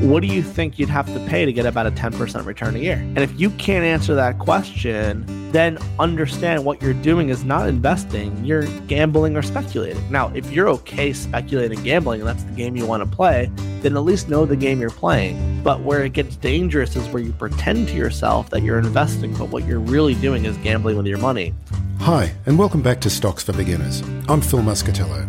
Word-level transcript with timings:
what 0.00 0.22
do 0.22 0.28
you 0.28 0.42
think 0.42 0.78
you'd 0.78 0.88
have 0.88 1.06
to 1.12 1.20
pay 1.26 1.44
to 1.44 1.52
get 1.52 1.66
about 1.66 1.86
a 1.86 1.90
10% 1.90 2.46
return 2.46 2.74
a 2.74 2.78
year? 2.78 2.96
And 2.96 3.18
if 3.18 3.38
you 3.38 3.50
can't 3.50 3.84
answer 3.84 4.14
that 4.14 4.38
question, 4.38 5.26
then 5.52 5.76
understand 5.98 6.64
what 6.64 6.80
you're 6.80 6.94
doing 6.94 7.28
is 7.28 7.44
not 7.44 7.68
investing, 7.68 8.42
you're 8.42 8.64
gambling 8.86 9.36
or 9.36 9.42
speculating. 9.42 10.10
Now, 10.10 10.32
if 10.34 10.50
you're 10.50 10.70
okay 10.70 11.12
speculating 11.12 11.82
gambling 11.82 12.20
and 12.20 12.28
that's 12.28 12.44
the 12.44 12.52
game 12.52 12.76
you 12.76 12.86
want 12.86 13.02
to 13.02 13.16
play, 13.16 13.50
then 13.82 13.94
at 13.94 14.00
least 14.00 14.30
know 14.30 14.46
the 14.46 14.56
game 14.56 14.80
you're 14.80 14.88
playing. 14.88 15.62
But 15.62 15.82
where 15.82 16.02
it 16.02 16.14
gets 16.14 16.34
dangerous 16.36 16.96
is 16.96 17.06
where 17.08 17.22
you 17.22 17.32
pretend 17.32 17.88
to 17.88 17.94
yourself 17.94 18.48
that 18.50 18.62
you're 18.62 18.78
investing, 18.78 19.34
but 19.34 19.50
what 19.50 19.66
you're 19.66 19.80
really 19.80 20.14
doing 20.14 20.46
is 20.46 20.56
gambling 20.58 20.96
with 20.96 21.06
your 21.06 21.18
money. 21.18 21.52
Hi, 21.98 22.32
and 22.46 22.58
welcome 22.58 22.80
back 22.80 23.02
to 23.02 23.10
Stocks 23.10 23.42
for 23.42 23.52
Beginners. 23.52 24.00
I'm 24.30 24.40
Phil 24.40 24.60
Muscatello. 24.60 25.28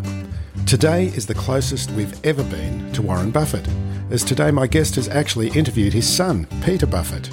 Today 0.65 1.07
is 1.07 1.25
the 1.25 1.35
closest 1.35 1.91
we've 1.91 2.25
ever 2.25 2.43
been 2.45 2.89
to 2.93 3.01
Warren 3.01 3.31
Buffett 3.31 3.67
as 4.11 4.25
today 4.25 4.51
my 4.51 4.67
guest 4.67 4.95
has 4.95 5.07
actually 5.07 5.49
interviewed 5.49 5.93
his 5.93 6.07
son, 6.07 6.45
Peter 6.63 6.85
Buffett. 6.85 7.29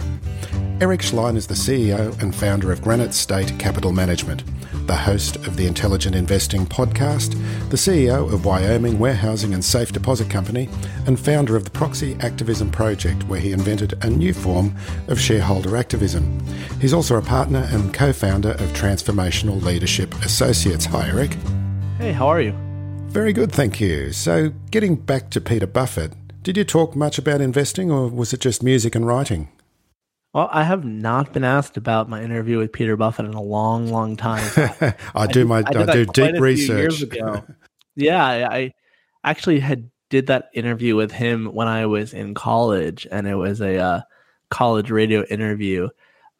Eric 0.80 1.00
Schleien 1.00 1.36
is 1.36 1.48
the 1.48 1.54
CEO 1.54 2.16
and 2.22 2.32
founder 2.32 2.70
of 2.70 2.80
Granite 2.80 3.12
State 3.12 3.58
Capital 3.58 3.90
Management, 3.90 4.44
the 4.86 4.94
host 4.94 5.34
of 5.36 5.56
the 5.56 5.66
Intelligent 5.66 6.14
Investing 6.14 6.64
podcast, 6.66 7.32
the 7.68 7.76
CEO 7.76 8.32
of 8.32 8.44
Wyoming 8.44 9.00
Warehousing 9.00 9.54
and 9.54 9.64
Safe 9.64 9.90
Deposit 9.90 10.30
Company, 10.30 10.68
and 11.04 11.18
founder 11.18 11.56
of 11.56 11.64
the 11.64 11.70
Proxy 11.70 12.16
Activism 12.20 12.70
Project, 12.70 13.24
where 13.24 13.40
he 13.40 13.50
invented 13.50 13.94
a 14.04 14.08
new 14.08 14.32
form 14.32 14.72
of 15.08 15.20
shareholder 15.20 15.76
activism. 15.76 16.38
He's 16.80 16.94
also 16.94 17.16
a 17.16 17.22
partner 17.22 17.66
and 17.72 17.92
co 17.92 18.12
founder 18.12 18.52
of 18.52 18.72
Transformational 18.72 19.60
Leadership 19.60 20.14
Associates. 20.24 20.84
Hi, 20.86 21.08
Eric. 21.08 21.36
Hey, 21.98 22.12
how 22.12 22.28
are 22.28 22.40
you? 22.40 22.52
Very 23.08 23.32
good, 23.32 23.50
thank 23.50 23.80
you. 23.80 24.12
So, 24.12 24.50
getting 24.70 24.94
back 24.94 25.30
to 25.30 25.40
Peter 25.40 25.66
Buffett, 25.66 26.12
did 26.48 26.56
you 26.56 26.64
talk 26.64 26.96
much 26.96 27.18
about 27.18 27.42
investing 27.42 27.90
or 27.90 28.08
was 28.08 28.32
it 28.32 28.40
just 28.40 28.62
music 28.62 28.94
and 28.94 29.06
writing? 29.06 29.50
Well, 30.32 30.48
I 30.50 30.64
have 30.64 30.82
not 30.82 31.34
been 31.34 31.44
asked 31.44 31.76
about 31.76 32.08
my 32.08 32.22
interview 32.22 32.56
with 32.56 32.72
Peter 32.72 32.96
Buffett 32.96 33.26
in 33.26 33.34
a 33.34 33.42
long, 33.42 33.88
long 33.88 34.16
time. 34.16 34.50
I, 34.80 34.94
I, 35.14 35.26
do 35.26 35.44
my 35.44 35.58
I, 35.58 35.82
I 35.82 35.84
do 35.84 36.06
deep 36.06 36.40
research. 36.40 37.04
yeah, 37.96 38.24
I, 38.24 38.56
I 38.56 38.72
actually 39.24 39.60
had 39.60 39.90
did 40.08 40.28
that 40.28 40.48
interview 40.54 40.96
with 40.96 41.12
him 41.12 41.52
when 41.52 41.68
I 41.68 41.84
was 41.84 42.14
in 42.14 42.32
college, 42.32 43.06
and 43.10 43.28
it 43.28 43.34
was 43.34 43.60
a 43.60 43.76
uh, 43.76 44.00
college 44.48 44.90
radio 44.90 45.24
interview. 45.24 45.90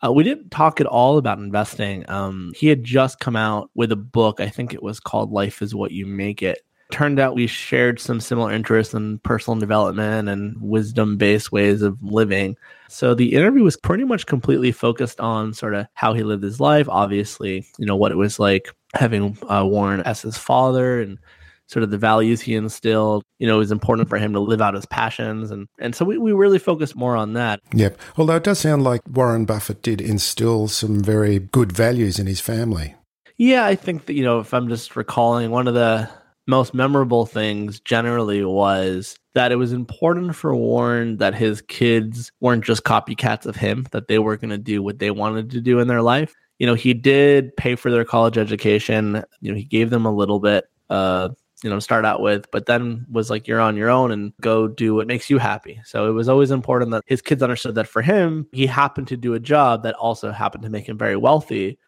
Uh, 0.03 0.11
we 0.11 0.25
didn't 0.25 0.48
talk 0.48 0.81
at 0.81 0.87
all 0.87 1.19
about 1.19 1.37
investing. 1.37 2.09
Um, 2.09 2.55
he 2.56 2.69
had 2.69 2.83
just 2.83 3.20
come 3.20 3.37
out 3.37 3.70
with 3.75 3.93
a 3.93 3.97
book. 3.97 4.41
I 4.41 4.48
think 4.48 4.72
it 4.72 4.83
was 4.83 5.00
called 5.00 5.33
"Life 5.33 5.61
Is 5.61 5.75
What 5.75 5.91
You 5.91 6.06
Make 6.06 6.43
It," 6.43 6.61
turned 6.91 7.19
out 7.20 7.34
we 7.34 7.47
shared 7.47 8.00
some 8.00 8.20
similar 8.20 8.53
interests 8.53 8.94
in 8.94 9.19
personal 9.19 9.58
development 9.58 10.28
and 10.28 10.56
wisdom 10.61 11.17
based 11.17 11.53
ways 11.53 11.83
of 11.83 12.03
living. 12.03 12.56
So 12.89 13.14
the 13.14 13.34
interview 13.34 13.62
was 13.62 13.77
pretty 13.77 14.05
much 14.05 14.27
completely 14.27 14.72
focused 14.72 15.20
on 15.20 15.53
sort 15.53 15.75
of 15.75 15.87
how 15.94 16.15
he 16.15 16.22
lived 16.22 16.43
his 16.43 16.60
life, 16.60 16.88
obviously, 16.88 17.66
you 17.78 17.87
know, 17.87 17.97
what 17.97 18.12
it 18.12 18.16
was 18.16 18.38
like 18.38 18.75
having 18.94 19.37
uh, 19.50 19.66
Warren 19.66 20.00
as 20.03 20.22
his 20.22 20.38
father 20.38 21.00
and 21.03 21.19
sort 21.66 21.82
of 21.82 21.91
the 21.91 21.98
values 21.98 22.41
he 22.41 22.54
instilled. 22.54 23.22
You 23.38 23.47
know, 23.47 23.56
it 23.56 23.59
was 23.59 23.71
important 23.71 24.09
for 24.09 24.16
him 24.16 24.32
to 24.32 24.41
live 24.41 24.62
out 24.62 24.72
his 24.72 24.87
passions. 24.87 25.50
And, 25.50 25.69
and 25.78 25.94
so 25.94 26.06
we, 26.06 26.16
we 26.16 26.32
really 26.32 26.59
focused 26.59 26.97
more 26.97 27.15
on 27.15 27.34
that. 27.34 27.60
Yep. 27.75 28.00
Although 28.16 28.37
it 28.37 28.44
does 28.44 28.60
sound 28.60 28.84
like 28.84 29.03
Warren 29.06 29.44
Buffett 29.44 29.82
did 29.82 30.00
instill 30.00 30.69
some 30.69 31.03
very 31.03 31.38
good 31.38 31.71
values 31.71 32.19
in 32.19 32.27
his 32.27 32.41
family. 32.41 32.94
Yeah, 33.37 33.66
I 33.66 33.75
think 33.75 34.06
that, 34.06 34.15
you 34.15 34.25
know, 34.25 34.41
if 34.41 34.54
I'm 34.54 34.69
just 34.69 34.97
recalling 34.97 35.50
one 35.50 35.69
of 35.69 35.75
the 35.75 36.09
most 36.48 36.72
memorable 36.72 37.26
things 37.26 37.78
generally 37.81 38.42
was 38.42 39.19
that 39.34 39.53
it 39.53 39.56
was 39.56 39.72
important 39.72 40.34
for 40.34 40.56
Warren 40.56 41.19
that 41.19 41.34
his 41.34 41.60
kids 41.60 42.32
weren't 42.41 42.64
just 42.64 42.84
copycats 42.84 43.44
of 43.44 43.54
him, 43.54 43.86
that 43.92 44.09
they 44.09 44.19
were 44.19 44.36
going 44.36 44.50
to 44.50 44.59
do 44.59 44.82
what 44.82 44.98
they 44.98 45.10
wanted 45.10 45.50
to 45.50 45.60
do 45.60 45.78
in 45.78 45.88
their 45.88 46.03
life. 46.03 46.34
You 46.59 46.66
know, 46.66 46.75
he 46.75 46.94
did 46.94 47.54
pay 47.56 47.76
for 47.76 47.91
their 47.91 48.04
college 48.04 48.38
education. 48.38 49.22
You 49.41 49.53
know, 49.53 49.59
he 49.59 49.64
gave 49.64 49.91
them 49.91 50.06
a 50.06 50.12
little 50.12 50.41
bit, 50.41 50.64
uh, 50.88 51.28
you 51.62 51.69
know, 51.69 51.76
to 51.76 51.82
start 51.82 52.06
out 52.06 52.22
with, 52.22 52.50
but 52.50 52.65
then 52.65 53.04
was 53.10 53.28
like, 53.28 53.47
you're 53.47 53.60
on 53.60 53.76
your 53.76 53.91
own 53.91 54.10
and 54.10 54.32
go 54.41 54.69
do 54.69 54.94
what 54.94 55.06
makes 55.06 55.28
you 55.28 55.36
happy. 55.36 55.80
So 55.84 56.09
it 56.09 56.12
was 56.12 56.30
always 56.30 56.50
important 56.50 56.92
that 56.92 57.04
his 57.06 57.20
kids 57.20 57.42
understood 57.42 57.75
that 57.75 57.88
for 57.88 58.00
him, 58.00 58.47
he 58.53 58.66
happened 58.66 59.09
to 59.09 59.16
do 59.19 59.34
a 59.34 59.41
job 59.41 59.82
that 59.82 59.94
also 59.97 60.32
happened 60.32 60.62
to 60.65 60.70
make 60.70 60.88
him 60.88 60.97
very 60.97 61.16
wealthy. 61.16 61.78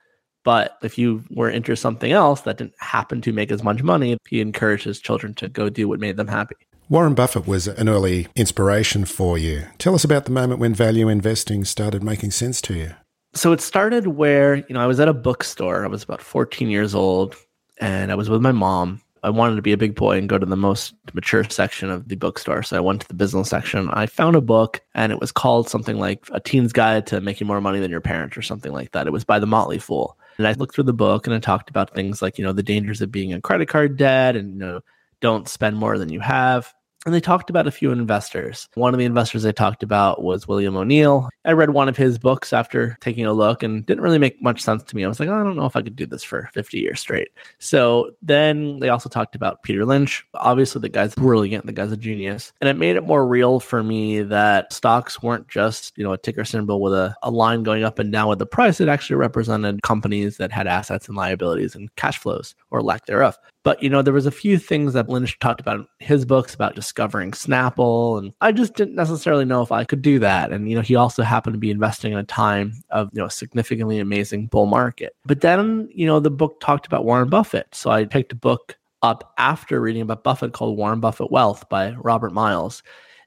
But 0.42 0.78
if 0.82 0.96
you 0.96 1.22
were 1.30 1.50
into 1.50 1.76
something 1.76 2.12
else 2.12 2.42
that 2.42 2.58
didn't 2.58 2.74
happen 2.78 3.20
to 3.22 3.32
make 3.32 3.52
as 3.52 3.62
much 3.62 3.82
money, 3.82 4.16
he 4.28 4.40
encouraged 4.40 4.84
his 4.84 4.98
children 5.00 5.34
to 5.34 5.48
go 5.48 5.68
do 5.68 5.88
what 5.88 6.00
made 6.00 6.16
them 6.16 6.28
happy. 6.28 6.56
Warren 6.88 7.14
Buffett 7.14 7.46
was 7.46 7.68
an 7.68 7.88
early 7.88 8.26
inspiration 8.34 9.04
for 9.04 9.38
you. 9.38 9.66
Tell 9.78 9.94
us 9.94 10.02
about 10.02 10.24
the 10.24 10.32
moment 10.32 10.58
when 10.58 10.74
value 10.74 11.08
investing 11.08 11.64
started 11.64 12.02
making 12.02 12.32
sense 12.32 12.60
to 12.62 12.74
you. 12.74 12.94
So 13.32 13.52
it 13.52 13.60
started 13.60 14.08
where, 14.08 14.56
you 14.56 14.70
know, 14.70 14.80
I 14.80 14.86
was 14.86 14.98
at 14.98 15.06
a 15.06 15.14
bookstore. 15.14 15.84
I 15.84 15.88
was 15.88 16.02
about 16.02 16.20
14 16.20 16.68
years 16.68 16.94
old 16.94 17.36
and 17.78 18.10
I 18.10 18.16
was 18.16 18.28
with 18.28 18.40
my 18.40 18.50
mom. 18.50 19.00
I 19.22 19.30
wanted 19.30 19.56
to 19.56 19.62
be 19.62 19.72
a 19.72 19.76
big 19.76 19.94
boy 19.94 20.18
and 20.18 20.28
go 20.28 20.38
to 20.38 20.46
the 20.46 20.56
most 20.56 20.94
mature 21.12 21.44
section 21.44 21.90
of 21.90 22.08
the 22.08 22.16
bookstore. 22.16 22.64
So 22.64 22.76
I 22.76 22.80
went 22.80 23.02
to 23.02 23.08
the 23.08 23.14
business 23.14 23.50
section. 23.50 23.88
I 23.90 24.06
found 24.06 24.34
a 24.34 24.40
book 24.40 24.80
and 24.94 25.12
it 25.12 25.20
was 25.20 25.30
called 25.30 25.68
something 25.68 25.98
like 25.98 26.24
A 26.32 26.40
Teen's 26.40 26.72
Guide 26.72 27.06
to 27.08 27.20
Making 27.20 27.46
More 27.46 27.60
Money 27.60 27.78
Than 27.78 27.90
Your 27.90 28.00
Parents 28.00 28.36
or 28.36 28.42
something 28.42 28.72
like 28.72 28.90
that. 28.92 29.06
It 29.06 29.12
was 29.12 29.24
by 29.24 29.38
the 29.38 29.46
Motley 29.46 29.78
Fool. 29.78 30.16
And 30.38 30.46
I 30.46 30.52
looked 30.52 30.74
through 30.74 30.84
the 30.84 30.92
book 30.92 31.26
and 31.26 31.34
I 31.34 31.38
talked 31.38 31.70
about 31.70 31.94
things 31.94 32.22
like, 32.22 32.38
you 32.38 32.44
know, 32.44 32.52
the 32.52 32.62
dangers 32.62 33.00
of 33.00 33.12
being 33.12 33.30
in 33.30 33.42
credit 33.42 33.68
card 33.68 33.96
debt 33.96 34.36
and, 34.36 34.54
you 34.54 34.58
know, 34.58 34.80
don't 35.20 35.48
spend 35.48 35.76
more 35.76 35.98
than 35.98 36.08
you 36.08 36.20
have. 36.20 36.72
And 37.06 37.14
they 37.14 37.20
talked 37.20 37.48
about 37.48 37.66
a 37.66 37.70
few 37.70 37.92
investors. 37.92 38.68
One 38.74 38.92
of 38.92 38.98
the 38.98 39.06
investors 39.06 39.42
they 39.42 39.52
talked 39.52 39.82
about 39.82 40.22
was 40.22 40.46
William 40.46 40.76
O'Neill. 40.76 41.30
I 41.46 41.52
read 41.52 41.70
one 41.70 41.88
of 41.88 41.96
his 41.96 42.18
books 42.18 42.52
after 42.52 42.98
taking 43.00 43.24
a 43.24 43.32
look 43.32 43.62
and 43.62 43.86
didn't 43.86 44.02
really 44.02 44.18
make 44.18 44.42
much 44.42 44.60
sense 44.60 44.82
to 44.82 44.96
me. 44.96 45.04
I 45.04 45.08
was 45.08 45.18
like, 45.18 45.30
oh, 45.30 45.40
I 45.40 45.42
don't 45.42 45.56
know 45.56 45.64
if 45.64 45.76
I 45.76 45.82
could 45.82 45.96
do 45.96 46.04
this 46.04 46.22
for 46.22 46.50
50 46.52 46.78
years 46.78 47.00
straight. 47.00 47.30
So 47.58 48.10
then 48.20 48.80
they 48.80 48.90
also 48.90 49.08
talked 49.08 49.34
about 49.34 49.62
Peter 49.62 49.86
Lynch. 49.86 50.26
Obviously, 50.34 50.82
the 50.82 50.90
guy's 50.90 51.14
brilliant, 51.14 51.64
the 51.64 51.72
guy's 51.72 51.90
a 51.90 51.96
genius. 51.96 52.52
And 52.60 52.68
it 52.68 52.76
made 52.76 52.96
it 52.96 53.06
more 53.06 53.26
real 53.26 53.60
for 53.60 53.82
me 53.82 54.20
that 54.22 54.70
stocks 54.70 55.22
weren't 55.22 55.48
just, 55.48 55.96
you 55.96 56.04
know, 56.04 56.12
a 56.12 56.18
ticker 56.18 56.44
symbol 56.44 56.82
with 56.82 56.92
a, 56.92 57.16
a 57.22 57.30
line 57.30 57.62
going 57.62 57.82
up 57.82 57.98
and 57.98 58.12
down 58.12 58.28
with 58.28 58.38
the 58.38 58.46
price. 58.46 58.78
It 58.78 58.88
actually 58.88 59.16
represented 59.16 59.82
companies 59.82 60.36
that 60.36 60.52
had 60.52 60.66
assets 60.66 61.08
and 61.08 61.16
liabilities 61.16 61.74
and 61.74 61.94
cash 61.96 62.18
flows 62.18 62.54
or 62.70 62.82
lack 62.82 63.06
thereof. 63.06 63.38
But 63.62 63.82
you 63.82 63.90
know, 63.90 64.00
there 64.00 64.14
was 64.14 64.26
a 64.26 64.30
few 64.30 64.58
things 64.58 64.94
that 64.94 65.08
Lynch 65.08 65.38
talked 65.38 65.60
about 65.60 65.76
in 65.76 65.86
his 65.98 66.24
books 66.24 66.54
about 66.54 66.74
discovering 66.74 67.32
Snapple, 67.32 68.18
and 68.18 68.32
I 68.40 68.52
just 68.52 68.74
didn't 68.74 68.94
necessarily 68.94 69.44
know 69.44 69.60
if 69.60 69.70
I 69.70 69.84
could 69.84 70.00
do 70.00 70.18
that. 70.20 70.50
And 70.50 70.68
you 70.70 70.76
know, 70.76 70.82
he 70.82 70.96
also 70.96 71.22
happened 71.22 71.54
to 71.54 71.58
be 71.58 71.70
investing 71.70 72.12
in 72.12 72.18
a 72.18 72.24
time 72.24 72.72
of 72.90 73.10
you 73.12 73.20
know 73.20 73.28
significantly 73.28 73.98
amazing 73.98 74.46
bull 74.46 74.66
market. 74.66 75.14
But 75.26 75.42
then 75.42 75.88
you 75.92 76.06
know, 76.06 76.20
the 76.20 76.30
book 76.30 76.60
talked 76.60 76.86
about 76.86 77.04
Warren 77.04 77.28
Buffett, 77.28 77.74
so 77.74 77.90
I 77.90 78.06
picked 78.06 78.32
a 78.32 78.36
book 78.36 78.78
up 79.02 79.34
after 79.38 79.80
reading 79.80 80.02
about 80.02 80.24
Buffett 80.24 80.52
called 80.52 80.78
Warren 80.78 81.00
Buffett 81.00 81.30
Wealth 81.30 81.68
by 81.68 81.92
Robert 81.92 82.32
Miles, 82.32 82.82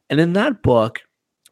and 0.10 0.20
in 0.20 0.34
that 0.34 0.64
book. 0.64 1.02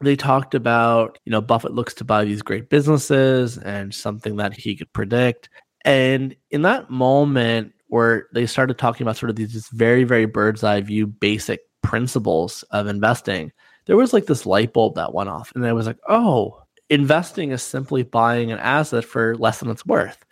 They 0.00 0.16
talked 0.16 0.56
about, 0.56 1.20
you 1.24 1.30
know, 1.30 1.40
Buffett 1.40 1.74
looks 1.74 1.94
to 1.94 2.04
buy 2.04 2.24
these 2.24 2.42
great 2.42 2.68
businesses 2.68 3.56
and 3.58 3.94
something 3.94 4.34
that 4.34 4.52
he 4.52 4.74
could 4.74 4.92
predict. 4.92 5.48
And 5.84 6.34
in 6.50 6.62
that 6.62 6.90
moment, 6.90 7.72
where 7.92 8.26
they 8.32 8.46
started 8.46 8.78
talking 8.78 9.04
about 9.04 9.18
sort 9.18 9.28
of 9.28 9.36
these 9.36 9.68
very, 9.68 10.02
very 10.02 10.24
bird's 10.24 10.64
eye 10.64 10.80
view 10.80 11.06
basic 11.06 11.60
principles 11.82 12.62
of 12.70 12.86
investing, 12.86 13.52
there 13.84 13.98
was 13.98 14.14
like 14.14 14.24
this 14.24 14.46
light 14.46 14.72
bulb 14.72 14.94
that 14.94 15.12
went 15.12 15.28
off. 15.28 15.52
And 15.54 15.66
I 15.66 15.74
was 15.74 15.86
like, 15.86 15.98
oh, 16.08 16.62
investing 16.88 17.50
is 17.50 17.62
simply 17.62 18.02
buying 18.02 18.50
an 18.50 18.58
asset 18.60 19.04
for 19.04 19.36
less 19.36 19.60
than 19.60 19.68
it's 19.68 19.84
worth. 19.84 20.24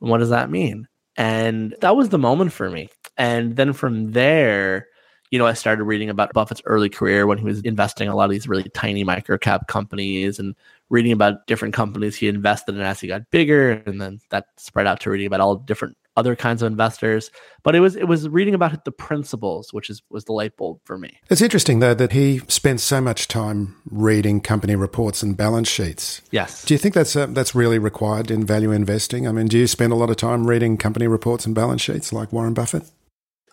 And 0.00 0.08
what 0.10 0.18
does 0.18 0.30
that 0.30 0.48
mean? 0.48 0.86
And 1.16 1.74
that 1.80 1.96
was 1.96 2.10
the 2.10 2.18
moment 2.18 2.52
for 2.52 2.70
me. 2.70 2.88
And 3.16 3.56
then 3.56 3.72
from 3.72 4.12
there, 4.12 4.86
you 5.32 5.40
know, 5.40 5.46
I 5.46 5.54
started 5.54 5.82
reading 5.82 6.10
about 6.10 6.32
Buffett's 6.32 6.62
early 6.66 6.88
career 6.88 7.26
when 7.26 7.38
he 7.38 7.44
was 7.44 7.62
investing 7.62 8.06
in 8.06 8.12
a 8.12 8.16
lot 8.16 8.26
of 8.26 8.30
these 8.30 8.46
really 8.46 8.70
tiny 8.74 9.04
microcap 9.04 9.66
companies 9.66 10.38
and 10.38 10.54
reading 10.88 11.10
about 11.10 11.48
different 11.48 11.74
companies 11.74 12.14
he 12.14 12.28
invested 12.28 12.76
in 12.76 12.80
as 12.80 13.00
he 13.00 13.08
got 13.08 13.28
bigger. 13.32 13.82
And 13.86 14.00
then 14.00 14.20
that 14.30 14.46
spread 14.56 14.86
out 14.86 15.00
to 15.00 15.10
reading 15.10 15.26
about 15.26 15.40
all 15.40 15.56
different 15.56 15.96
other 16.18 16.36
kinds 16.36 16.62
of 16.62 16.70
investors. 16.70 17.30
But 17.62 17.74
it 17.74 17.80
was 17.80 17.96
it 17.96 18.08
was 18.08 18.28
reading 18.28 18.54
about 18.54 18.84
the 18.84 18.92
principles, 18.92 19.72
which 19.72 19.88
is 19.88 20.02
was 20.10 20.24
the 20.24 20.32
light 20.32 20.56
bulb 20.56 20.80
for 20.84 20.98
me. 20.98 21.18
It's 21.30 21.40
interesting 21.40 21.78
though 21.78 21.94
that 21.94 22.12
he 22.12 22.40
spends 22.48 22.82
so 22.82 23.00
much 23.00 23.28
time 23.28 23.76
reading 23.90 24.40
company 24.40 24.76
reports 24.76 25.22
and 25.22 25.36
balance 25.36 25.68
sheets. 25.68 26.20
Yes. 26.30 26.64
Do 26.64 26.74
you 26.74 26.78
think 26.78 26.94
that's 26.94 27.14
uh, 27.16 27.26
that's 27.26 27.54
really 27.54 27.78
required 27.78 28.30
in 28.30 28.44
value 28.44 28.72
investing? 28.72 29.28
I 29.28 29.32
mean, 29.32 29.46
do 29.46 29.58
you 29.58 29.66
spend 29.66 29.92
a 29.92 29.96
lot 29.96 30.10
of 30.10 30.16
time 30.16 30.46
reading 30.46 30.76
company 30.76 31.06
reports 31.06 31.46
and 31.46 31.54
balance 31.54 31.82
sheets 31.82 32.12
like 32.12 32.32
Warren 32.32 32.54
Buffett? 32.54 32.84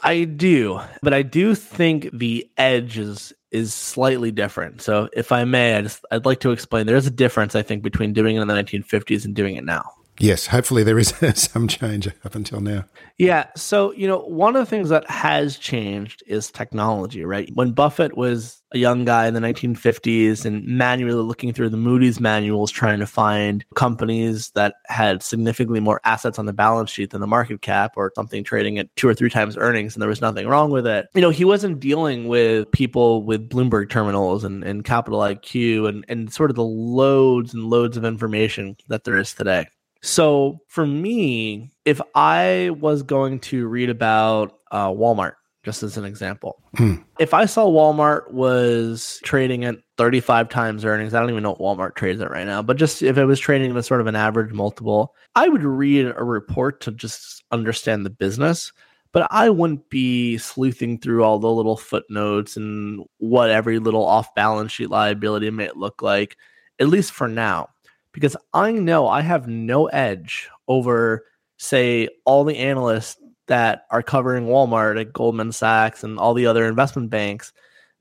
I 0.04 0.26
do, 0.26 0.80
but 1.02 1.14
I 1.14 1.22
do 1.22 1.56
think 1.56 2.10
the 2.14 2.50
edge 2.58 2.98
is 2.98 3.34
is 3.52 3.74
slightly 3.74 4.32
different. 4.32 4.82
So, 4.82 5.10
if 5.14 5.32
I 5.32 5.46
may, 5.46 5.76
I 5.76 5.82
just 5.82 6.06
I'd 6.12 6.26
like 6.26 6.42
to 6.42 6.52
explain. 6.52 6.86
There's 6.86 7.08
a 7.08 7.12
difference, 7.12 7.56
I 7.56 7.62
think, 7.62 7.84
between 7.84 8.14
doing 8.14 8.36
it 8.36 8.42
in 8.42 8.48
the 8.48 8.54
1950s 8.54 9.26
and 9.26 9.34
doing 9.34 9.56
it 9.56 9.64
now. 9.64 9.92
Yes, 10.20 10.48
hopefully 10.48 10.84
there 10.84 10.98
is 10.98 11.14
some 11.36 11.68
change 11.68 12.08
up 12.24 12.36
until 12.36 12.62
now. 12.62 12.86
Yeah. 13.18 13.48
So, 13.56 13.92
you 13.94 14.08
know, 14.08 14.20
one 14.20 14.56
of 14.56 14.62
the 14.62 14.70
things 14.70 14.90
that 14.90 15.10
has 15.10 15.58
changed 15.58 16.24
is 16.28 16.52
technology, 16.52 17.24
right? 17.24 17.50
When 17.54 17.72
Buffett 17.72 18.18
was 18.18 18.62
a 18.74 18.78
young 18.78 19.06
guy 19.06 19.28
in 19.28 19.34
the 19.34 19.40
1950s 19.40 20.46
and 20.46 20.66
manually 20.66 21.14
looking 21.14 21.54
through 21.54 21.70
the 21.70 21.78
Moody's 21.78 22.20
manuals 22.20 22.72
trying 22.72 23.00
to 23.00 23.08
find 23.08 23.64
companies 23.76 24.52
that 24.52 24.76
had 24.88 25.24
significantly 25.24 25.80
more 25.80 26.02
assets 26.04 26.40
on 26.40 26.46
the 26.46 26.54
balance 26.54 26.90
sheet 26.90 27.12
than 27.12 27.22
the 27.22 27.28
market 27.28 27.62
cap 27.62 27.94
or 27.96 28.12
something 28.16 28.44
trading 28.44 28.78
at 28.78 28.94
two 28.96 29.08
or 29.08 29.14
three 29.14 29.30
times 29.30 29.56
earnings 29.58 29.96
and 29.96 30.02
there 30.02 30.10
was 30.10 30.22
nothing 30.22 30.48
wrong 30.48 30.72
with 30.72 30.88
it. 30.88 31.08
You 31.14 31.22
know, 31.22 31.30
he 31.30 31.46
wasn't 31.46 31.80
dealing 31.80 32.28
with 32.28 32.70
people 32.72 33.24
with 33.24 33.50
Bloomberg 33.50 33.90
terminals 33.90 34.44
and, 34.44 34.64
and 34.64 34.84
capital 34.84 35.20
IQ 35.20 35.88
and, 35.88 36.06
and 36.10 36.34
sort 36.34 36.50
of 36.50 36.56
the 36.56 36.64
loads 36.64 37.54
and 37.54 37.64
loads 37.66 37.96
of 37.96 38.04
information 38.04 38.76
that 38.90 39.06
there 39.06 39.18
is 39.18 39.34
today. 39.34 39.68
So 40.06 40.60
for 40.68 40.86
me, 40.86 41.72
if 41.84 42.00
I 42.14 42.70
was 42.80 43.02
going 43.02 43.40
to 43.42 43.68
read 43.68 43.90
about 43.90 44.60
uh, 44.72 44.90
Walmart, 44.90 45.34
just 45.64 45.82
as 45.82 45.98
an 45.98 46.06
example, 46.06 46.62
Hmm. 46.78 46.98
if 47.18 47.34
I 47.34 47.46
saw 47.46 47.66
Walmart 47.66 48.32
was 48.32 49.20
trading 49.24 49.66
at 49.66 49.78
35 49.98 50.48
times 50.50 50.86
earnings, 50.86 51.16
I 51.16 51.20
don't 51.20 51.32
even 51.32 51.42
know 51.42 51.56
what 51.56 51.78
Walmart 51.78 51.96
trades 51.96 52.22
at 52.22 52.30
right 52.30 52.46
now, 52.46 52.62
but 52.62 52.78
just 52.78 53.02
if 53.02 53.18
it 53.18 53.26
was 53.26 53.40
trading 53.40 53.76
at 53.76 53.86
sort 53.86 54.00
of 54.00 54.06
an 54.06 54.16
average 54.16 54.54
multiple, 54.54 55.16
I 55.36 55.48
would 55.48 55.64
read 55.64 56.14
a 56.16 56.24
report 56.24 56.82
to 56.82 56.92
just 56.92 57.44
understand 57.52 58.06
the 58.06 58.12
business. 58.12 58.72
But 59.12 59.28
I 59.32 59.50
wouldn't 59.50 59.90
be 59.90 60.38
sleuthing 60.38 61.00
through 61.00 61.24
all 61.24 61.40
the 61.40 61.50
little 61.50 61.78
footnotes 61.78 62.58
and 62.58 63.06
what 63.18 63.50
every 63.50 63.80
little 63.80 64.06
off 64.06 64.36
balance 64.36 64.74
sheet 64.74 64.90
liability 64.90 65.50
may 65.50 65.70
look 65.74 66.02
like, 66.02 66.36
at 66.80 66.90
least 66.90 67.14
for 67.14 67.28
now 67.30 67.70
because 68.16 68.38
I 68.54 68.72
know 68.72 69.10
I 69.10 69.20
have 69.20 69.46
no 69.46 69.88
edge 69.88 70.50
over, 70.70 71.26
say, 71.58 72.08
all 72.24 72.46
the 72.46 72.58
analysts 72.58 73.18
that 73.48 73.86
are 73.92 74.02
covering 74.02 74.46
Walmart 74.46 75.00
at 75.00 75.12
Goldman 75.12 75.52
Sachs 75.52 76.02
and 76.02 76.18
all 76.18 76.34
the 76.34 76.48
other 76.48 76.66
investment 76.66 77.10
banks 77.10 77.52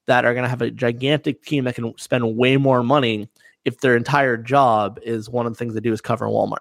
that 0.07 0.25
are 0.25 0.33
going 0.33 0.45
to 0.45 0.49
have 0.49 0.63
a 0.63 0.71
gigantic 0.71 1.43
team 1.43 1.65
that 1.65 1.75
can 1.75 1.93
spend 1.99 2.37
way 2.37 2.57
more 2.57 2.85
money 2.85 3.29
if 3.65 3.81
their 3.81 3.97
entire 3.97 4.37
job 4.37 5.01
is 5.03 5.29
one 5.29 5.47
of 5.47 5.53
the 5.53 5.59
things 5.59 5.75
they 5.75 5.81
do 5.81 5.93
is 5.93 6.01
cover 6.01 6.27
Walmart. 6.27 6.59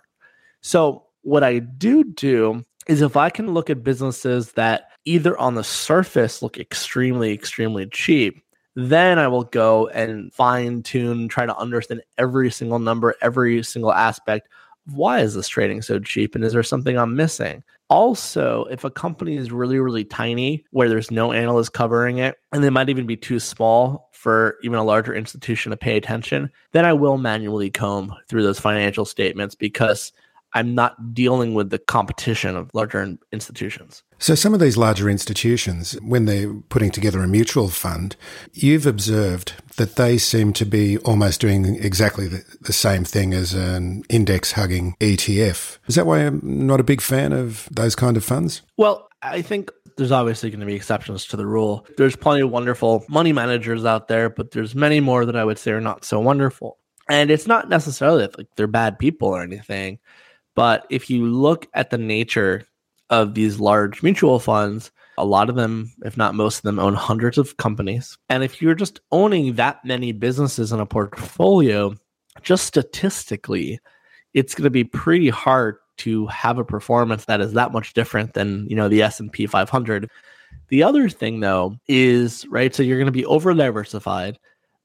So, 0.62 1.04
what 1.22 1.44
I 1.44 1.60
do 1.60 2.04
do 2.04 2.66
is 2.88 3.02
if 3.02 3.16
I 3.16 3.30
can 3.30 3.54
look 3.54 3.70
at 3.70 3.84
businesses 3.84 4.54
that 4.54 4.90
either 5.06 5.38
on 5.38 5.54
the 5.54 5.64
surface 5.64 6.42
look 6.42 6.58
extremely, 6.58 7.32
extremely 7.32 7.86
cheap, 7.86 8.44
then 8.75 9.20
I 9.20 9.28
will 9.28 9.44
go 9.44 9.88
and 9.90 10.34
fine 10.34 10.84
tune, 10.84 11.28
try 11.28 11.46
to 11.46 11.56
understand 11.58 12.02
every 12.18 12.50
single 12.52 12.80
number, 12.80 13.16
every 13.22 13.64
single 13.64 13.94
aspect. 13.94 14.50
Why 14.86 15.20
is 15.20 15.34
this 15.34 15.48
trading 15.48 15.81
so 15.81 16.00
cheap? 16.00 16.36
And 16.36 16.44
is 16.44 16.54
there 16.54 16.64
something 16.64 16.98
I'm 16.98 17.16
missing? 17.16 17.64
Also, 17.90 18.66
if 18.66 18.84
a 18.84 18.90
company 18.90 19.38
is 19.38 19.52
really, 19.52 19.78
really 19.80 20.04
tiny 20.04 20.66
where 20.72 20.90
there's 20.90 21.12
no 21.12 21.31
analyst 21.31 21.74
covering 21.74 22.18
it, 22.18 22.38
and 22.52 22.64
they 22.64 22.70
might 22.70 22.90
even 22.90 23.06
be 23.06 23.16
too 23.16 23.40
small 23.40 24.10
for 24.12 24.58
even 24.64 24.80
a 24.80 24.84
larger 24.84 25.14
institution 25.14 25.70
to 25.70 25.78
pay 25.78 25.96
attention, 25.96 26.50
then 26.72 26.86
I 26.86 26.94
will 26.94 27.18
manually 27.18 27.70
comb 27.70 28.14
through 28.28 28.44
those 28.44 28.60
financial 28.60 29.06
statements 29.06 29.54
because 29.54 30.12
I'm 30.54 30.76
not 30.76 31.14
dealing 31.14 31.54
with 31.54 31.70
the 31.70 31.80
competition 31.80 32.56
of 32.56 32.70
larger 32.74 33.18
institutions. 33.32 34.04
So, 34.20 34.36
some 34.36 34.54
of 34.54 34.60
these 34.60 34.78
larger 34.78 35.10
institutions, 35.10 35.94
when 36.02 36.26
they're 36.26 36.54
putting 36.70 36.92
together 36.92 37.22
a 37.22 37.28
mutual 37.28 37.70
fund, 37.70 38.16
you've 38.54 38.86
observed 38.86 39.54
that 39.78 39.96
they 39.96 40.18
seem 40.18 40.54
to 40.54 40.66
be 40.66 40.98
almost 41.00 41.42
doing 41.42 41.76
exactly 41.76 42.28
the, 42.28 42.44
the 42.62 42.74
same 42.74 43.04
thing 43.04 43.34
as 43.34 43.54
an 43.54 44.04
index 44.10 44.54
hugging 44.54 44.96
ETF. 45.00 45.80
Is 45.88 45.96
that 45.96 46.06
why 46.06 46.20
I'm 46.20 46.40
not 46.44 46.80
a 46.80 46.84
big 46.84 47.02
fan 47.02 47.34
of 47.34 47.68
those 47.72 47.96
kind 47.96 48.16
of 48.16 48.24
funds? 48.24 48.62
Well, 48.78 49.10
I 49.22 49.42
think 49.42 49.72
there's 49.98 50.12
obviously 50.12 50.50
going 50.50 50.60
to 50.60 50.66
be 50.66 50.76
exceptions 50.76 51.26
to 51.28 51.38
the 51.38 51.46
rule. 51.46 51.86
There's 51.98 52.16
plenty 52.16 52.42
of 52.42 52.52
wonderful 52.52 53.06
money 53.10 53.34
managers 53.34 53.86
out 53.86 54.08
there, 54.08 54.30
but 54.30 54.52
there's 54.52 54.76
many 54.76 55.00
more 55.00 55.26
that 55.26 55.36
I 55.36 55.44
would 55.44 55.58
say 55.58 55.72
are 55.72 55.82
not 55.82 56.06
so 56.06 56.20
wonderful. 56.20 56.78
And 57.10 57.30
it's 57.30 57.48
not 57.48 57.70
necessarily 57.70 58.28
like 58.38 58.48
they're 58.56 58.68
bad 58.68 58.98
people 58.98 59.28
or 59.28 59.42
anything. 59.42 60.00
But 60.56 60.86
if 60.90 61.10
you 61.10 61.26
look 61.26 61.68
at 61.74 61.90
the 61.90 61.98
nature 61.98 62.66
of 63.10 63.34
these 63.34 63.60
large 63.60 64.04
mutual 64.04 64.40
funds, 64.40 64.92
a 65.18 65.26
lot 65.26 65.50
of 65.50 65.56
them, 65.56 65.92
if 66.04 66.18
not 66.18 66.36
most 66.36 66.58
of 66.58 66.64
them, 66.64 66.80
own 66.80 66.96
hundreds 66.96 67.38
of 67.38 67.58
companies. 67.58 68.18
And 68.30 68.44
if 68.44 68.62
you're 68.62 68.76
just 68.76 69.00
owning 69.12 69.54
that 69.54 69.84
many 69.86 70.12
businesses 70.12 70.72
in 70.72 70.80
a 70.80 70.86
portfolio, 70.86 71.96
just 72.42 72.66
statistically, 72.66 73.80
it's 74.34 74.56
going 74.56 74.64
to 74.64 74.72
be 74.72 74.84
pretty 74.84 75.30
hard 75.30 75.78
to 75.98 76.26
have 76.28 76.58
a 76.58 76.66
performance 76.66 77.26
that 77.26 77.42
is 77.42 77.54
that 77.54 77.72
much 77.72 77.94
different 77.94 78.34
than, 78.34 78.68
you 78.68 78.76
know, 78.76 78.90
the 78.90 79.04
S&P 79.04 79.46
500. 79.46 80.10
The 80.70 80.84
other 80.84 81.10
thing 81.10 81.40
though 81.40 81.78
is, 81.88 82.48
right, 82.48 82.74
so 82.74 82.82
you're 82.82 82.98
going 82.98 83.06
to 83.06 83.12
be 83.12 83.26
over 83.26 83.54
diversified, 83.54 84.40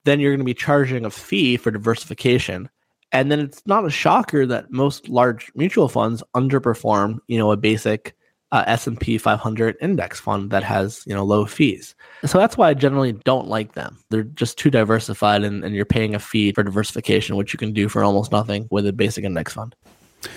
then 0.05 0.21
you're 0.21 0.33
going 0.33 0.41
to 0.41 0.45
be 0.45 0.55
charging 0.55 1.05
a 1.05 1.11
fee 1.11 1.57
for 1.57 1.71
diversification. 1.71 2.69
And 3.13 3.33
then 3.33 3.41
it's 3.41 3.63
not 3.67 3.87
a 3.87 3.91
shocker 3.91 4.47
that 4.47 4.71
most 4.71 5.09
large 5.09 5.51
mutual 5.55 5.89
funds 5.89 6.23
underperform, 6.35 7.19
you 7.27 7.39
know, 7.39 7.53
a 7.53 7.57
basic 7.57 8.15
uh, 8.51 8.65
S&P 8.67 9.19
500 9.19 9.77
index 9.81 10.21
fund 10.21 10.51
that 10.51 10.63
has, 10.63 11.03
you 11.07 11.15
know, 11.15 11.25
low 11.25 11.45
fees. 11.45 11.95
So 12.25 12.39
that's 12.39 12.57
why 12.57 12.69
I 12.69 12.75
generally 12.75 13.13
don't 13.13 13.47
like 13.47 13.75
them. 13.75 13.99
They're 14.11 14.23
just 14.23 14.59
too 14.59 14.71
diversified 14.71 15.45
and, 15.45 15.65
and 15.65 15.75
you're 15.75 15.85
paying 15.85 16.15
a 16.15 16.19
fee 16.19 16.53
for 16.53 16.63
diversification, 16.63 17.37
which 17.37 17.53
you 17.53 17.59
can 17.59 17.73
do 17.73 17.89
for 17.89 18.03
almost 18.03 18.33
nothing 18.33 18.69
with 18.71 18.87
a 18.87 18.93
basic 18.93 19.25
index 19.25 19.53
fund. 19.53 19.75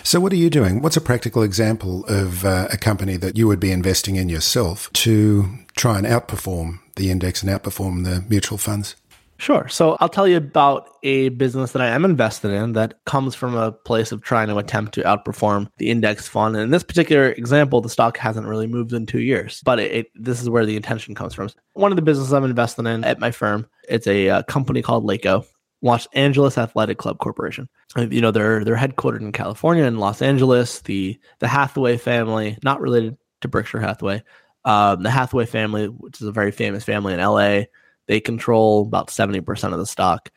So, 0.03 0.19
what 0.19 0.31
are 0.31 0.38
you 0.38 0.51
doing? 0.51 0.81
What's 0.81 0.97
a 0.97 1.01
practical 1.01 1.41
example 1.41 2.06
of 2.06 2.45
uh, 2.45 2.67
a 2.71 2.77
company 2.77 3.17
that 3.17 3.35
you 3.35 3.47
would 3.47 3.59
be 3.59 3.71
investing 3.71 4.15
in 4.15 4.29
yourself 4.29 4.91
to 4.94 5.50
try 5.75 5.97
and 5.97 6.06
outperform 6.06 6.79
the 6.97 7.09
index 7.09 7.41
and 7.41 7.51
outperform 7.51 8.03
the 8.03 8.24
mutual 8.29 8.59
funds? 8.59 8.95
Sure. 9.41 9.67
So 9.69 9.98
I'll 10.00 10.07
tell 10.07 10.27
you 10.27 10.38
about 10.38 10.88
a 11.01 11.29
business 11.29 11.71
that 11.71 11.81
I 11.81 11.88
am 11.88 12.05
invested 12.05 12.51
in 12.51 12.74
that 12.74 13.03
comes 13.05 13.33
from 13.33 13.55
a 13.55 13.71
place 13.71 14.12
of 14.12 14.21
trying 14.21 14.50
to 14.50 14.57
attempt 14.60 14.93
to 14.93 15.01
outperform 15.01 15.67
the 15.79 15.89
index 15.89 16.27
fund. 16.27 16.55
And 16.55 16.65
in 16.65 16.69
this 16.69 16.83
particular 16.83 17.31
example, 17.31 17.81
the 17.81 17.89
stock 17.89 18.17
hasn't 18.17 18.45
really 18.45 18.67
moved 18.67 18.93
in 18.93 19.07
two 19.07 19.21
years, 19.21 19.60
but 19.65 19.79
it, 19.79 19.91
it, 19.91 20.07
this 20.13 20.43
is 20.43 20.50
where 20.51 20.63
the 20.63 20.75
intention 20.75 21.15
comes 21.15 21.33
from. 21.33 21.50
One 21.74 21.91
of 21.91 21.95
the 21.95 22.03
businesses 22.03 22.31
I'm 22.33 22.43
invested 22.43 22.86
in 22.86 23.03
at 23.03 23.17
my 23.17 23.31
firm, 23.31 23.65
it's 23.89 24.05
a 24.05 24.29
uh, 24.29 24.43
company 24.43 24.83
called 24.83 25.05
LAACO. 25.05 25.43
Los 25.81 26.05
Angeles 26.13 26.60
Athletic 26.60 27.00
Club 27.00 27.17
Corporation. 27.17 27.67
You 27.98 28.21
know, 28.21 28.29
they're 28.29 28.63
they're 28.63 28.77
headquartered 28.77 29.21
in 29.21 29.31
California 29.31 29.86
in 29.86 29.98
Los 29.98 30.21
Angeles. 30.21 30.81
The 30.81 31.19
the 31.39 31.48
Hathaway 31.48 31.98
family, 31.98 32.60
not 32.63 32.79
related 32.79 33.17
to 33.41 33.48
Berkshire 33.48 33.79
Hathaway, 33.79 34.21
um, 34.63 35.01
the 35.01 35.10
Hathaway 35.10 35.48
family, 35.48 35.88
which 35.88 36.21
is 36.21 36.27
a 36.27 36.31
very 36.31 36.51
famous 36.51 36.83
family 36.83 37.15
in 37.15 37.19
LA, 37.19 37.63
they 38.12 38.20
control 38.20 38.82
about 38.82 39.08
70% 39.08 39.72
of 39.72 39.80
the 39.80 39.86
stock. 39.86 40.30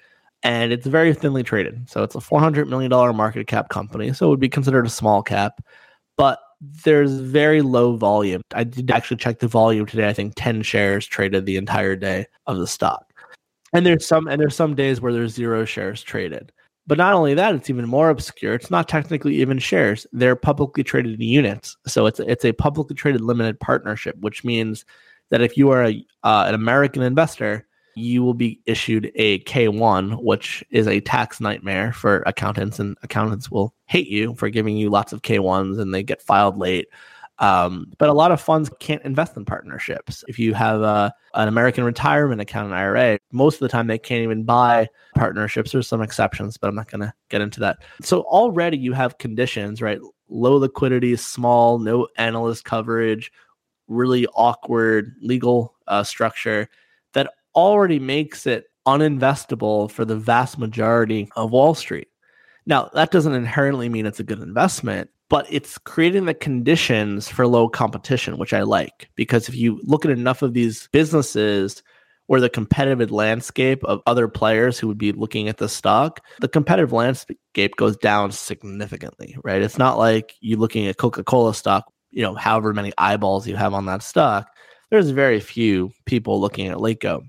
And 0.45 0.73
it's 0.73 0.87
very 0.87 1.13
thinly 1.13 1.43
traded. 1.43 1.91
So 1.91 2.05
it's 2.05 2.15
a 2.15 2.19
$400 2.19 2.69
million 2.69 2.89
market 3.17 3.49
cap 3.49 3.69
company. 3.69 4.13
So 4.13 4.27
it 4.27 4.31
would 4.31 4.39
be 4.39 4.49
considered 4.49 4.87
a 4.87 4.91
small 4.91 5.25
cap. 5.25 5.61
But 6.17 6.39
there's 6.61 7.15
very 7.19 7.63
low 7.63 7.97
volume. 7.97 8.43
I 8.55 8.63
did 8.63 8.93
actually 8.93 9.17
check 9.17 9.41
the 9.41 9.49
volume 9.49 9.87
today. 9.87 10.09
I 10.09 10.13
think 10.13 10.35
10 10.37 10.63
shares 10.63 11.05
traded 11.05 11.47
the 11.47 11.57
entire 11.57 11.97
day 11.97 12.27
of 12.47 12.59
the 12.59 12.69
stock. 12.69 13.13
And 13.73 13.85
there's 13.85 14.07
some 14.07 14.29
and 14.29 14.41
there's 14.41 14.55
some 14.55 14.77
days 14.77 15.01
where 15.01 15.13
there's 15.13 15.35
zero 15.35 15.65
shares 15.65 16.01
traded. 16.01 16.53
But 16.87 16.99
not 16.99 17.15
only 17.15 17.35
that, 17.35 17.57
it's 17.57 17.71
even 17.71 17.89
more 17.89 18.09
obscure. 18.09 18.55
It's 18.55 18.71
not 18.71 18.89
technically 18.89 19.35
even 19.41 19.59
shares. 19.59 20.07
They're 20.13 20.37
publicly 20.37 20.85
traded 20.85 21.21
units. 21.21 21.77
So 21.89 22.07
it's 22.07 22.21
it's 22.21 22.45
a 22.45 22.53
publicly 22.53 22.95
traded 22.95 23.23
limited 23.23 23.59
partnership, 23.59 24.17
which 24.21 24.45
means 24.45 24.85
that 25.31 25.41
if 25.41 25.57
you 25.57 25.71
are 25.71 25.85
a, 25.85 26.07
uh, 26.23 26.45
an 26.49 26.55
American 26.55 27.03
investor, 27.03 27.67
you 27.97 28.23
will 28.23 28.35
be 28.35 28.61
issued 28.67 29.11
a 29.15 29.39
K1, 29.41 30.23
which 30.23 30.65
is 30.71 30.89
a 30.89 31.01
tax 31.01 31.41
nightmare 31.41 31.93
for 31.93 32.23
accountants, 32.27 32.79
and 32.79 32.97
accountants 33.03 33.51
will 33.51 33.75
hate 33.87 34.09
you 34.09 34.35
for 34.35 34.49
giving 34.49 34.77
you 34.77 34.91
lots 34.91 35.13
of 35.13 35.23
K1s 35.23 35.81
and 35.81 35.95
they 35.95 36.03
get 36.03 36.23
filed 36.23 36.59
late. 36.59 36.89
Um, 37.41 37.93
but 37.99 38.09
a 38.09 38.13
lot 38.13 38.31
of 38.31 38.41
funds 38.41 38.71
can't 38.79 39.03
invest 39.03 39.37
in 39.37 39.45
partnerships. 39.45 40.25
If 40.29 40.39
you 40.39 40.55
have 40.55 40.83
a, 40.83 41.13
an 41.35 41.49
American 41.49 41.83
retirement 41.83 42.41
account, 42.41 42.69
an 42.69 42.75
IRA, 42.75 43.19
most 43.33 43.55
of 43.55 43.61
the 43.61 43.69
time 43.69 43.89
they 43.89 43.99
can't 43.99 44.23
even 44.23 44.45
buy 44.45 44.89
partnerships. 45.17 45.73
There's 45.73 45.89
some 45.89 46.03
exceptions, 46.03 46.57
but 46.57 46.69
I'm 46.69 46.77
not 46.77 46.91
going 46.91 47.01
to 47.01 47.13
get 47.31 47.41
into 47.41 47.61
that. 47.61 47.79
So 48.03 48.21
already 48.23 48.79
you 48.79 48.93
have 48.93 49.19
conditions, 49.19 49.83
right? 49.83 49.99
Low 50.29 50.57
liquidity, 50.57 51.17
small, 51.17 51.79
no 51.79 52.07
analyst 52.17 52.65
coverage, 52.65 53.33
really 53.89 54.27
awkward 54.35 55.15
legal 55.21 55.75
uh, 55.87 56.03
structure 56.03 56.69
that 57.13 57.31
already 57.55 57.99
makes 57.99 58.47
it 58.47 58.67
uninvestable 58.87 59.91
for 59.91 60.05
the 60.05 60.17
vast 60.17 60.59
majority 60.59 61.29
of 61.37 61.51
Wall 61.51 61.75
Street. 61.75 62.09
Now, 62.67 62.91
that 62.95 63.11
doesn't 63.11 63.35
inherently 63.35 63.89
mean 63.89 64.07
it's 64.07 64.21
a 64.21 64.25
good 64.25 64.41
investment, 64.41 65.11
but 65.29 65.47
it's 65.51 65.79
creating 65.79 66.27
the 66.27 66.35
conditions 66.35 67.29
for 67.29 67.47
low 67.47 67.69
competition, 67.69 68.39
which 68.39 68.53
I 68.53 68.63
like. 68.63 69.09
Because 69.17 69.49
if 69.49 69.55
you 69.55 69.81
look 69.85 70.05
at 70.05 70.11
enough 70.11 70.43
of 70.43 70.55
these 70.55 70.89
businesses 70.93 71.83
or 72.27 72.41
the 72.41 72.49
competitive 72.49 73.11
landscape 73.11 73.85
of 73.85 74.01
other 74.07 74.29
players 74.29 74.79
who 74.79 74.89
would 74.89 74.99
be 74.99 75.13
looking 75.13 75.49
at 75.49 75.59
the 75.59 75.69
stock, 75.69 76.21
the 76.41 76.49
competitive 76.49 76.93
landscape 76.93 77.77
goes 77.77 77.97
down 77.99 78.33
significantly, 78.33 79.37
right? 79.45 79.63
It's 79.63 79.79
not 79.79 79.99
like 79.99 80.35
you 80.41 80.57
looking 80.57 80.87
at 80.87 80.97
Coca 80.97 81.23
Cola 81.23 81.55
stock, 81.55 81.93
you 82.15 82.23
know, 82.23 82.35
however 82.35 82.73
many 82.73 82.93
eyeballs 82.99 83.47
you 83.47 83.57
have 83.57 83.75
on 83.75 83.87
that 83.87 84.03
stock. 84.03 84.49
There's 84.91 85.11
very 85.11 85.41
few 85.41 85.91
people 86.07 86.41
looking 86.41 86.69
at 86.69 86.77
Lakeco 86.79 87.23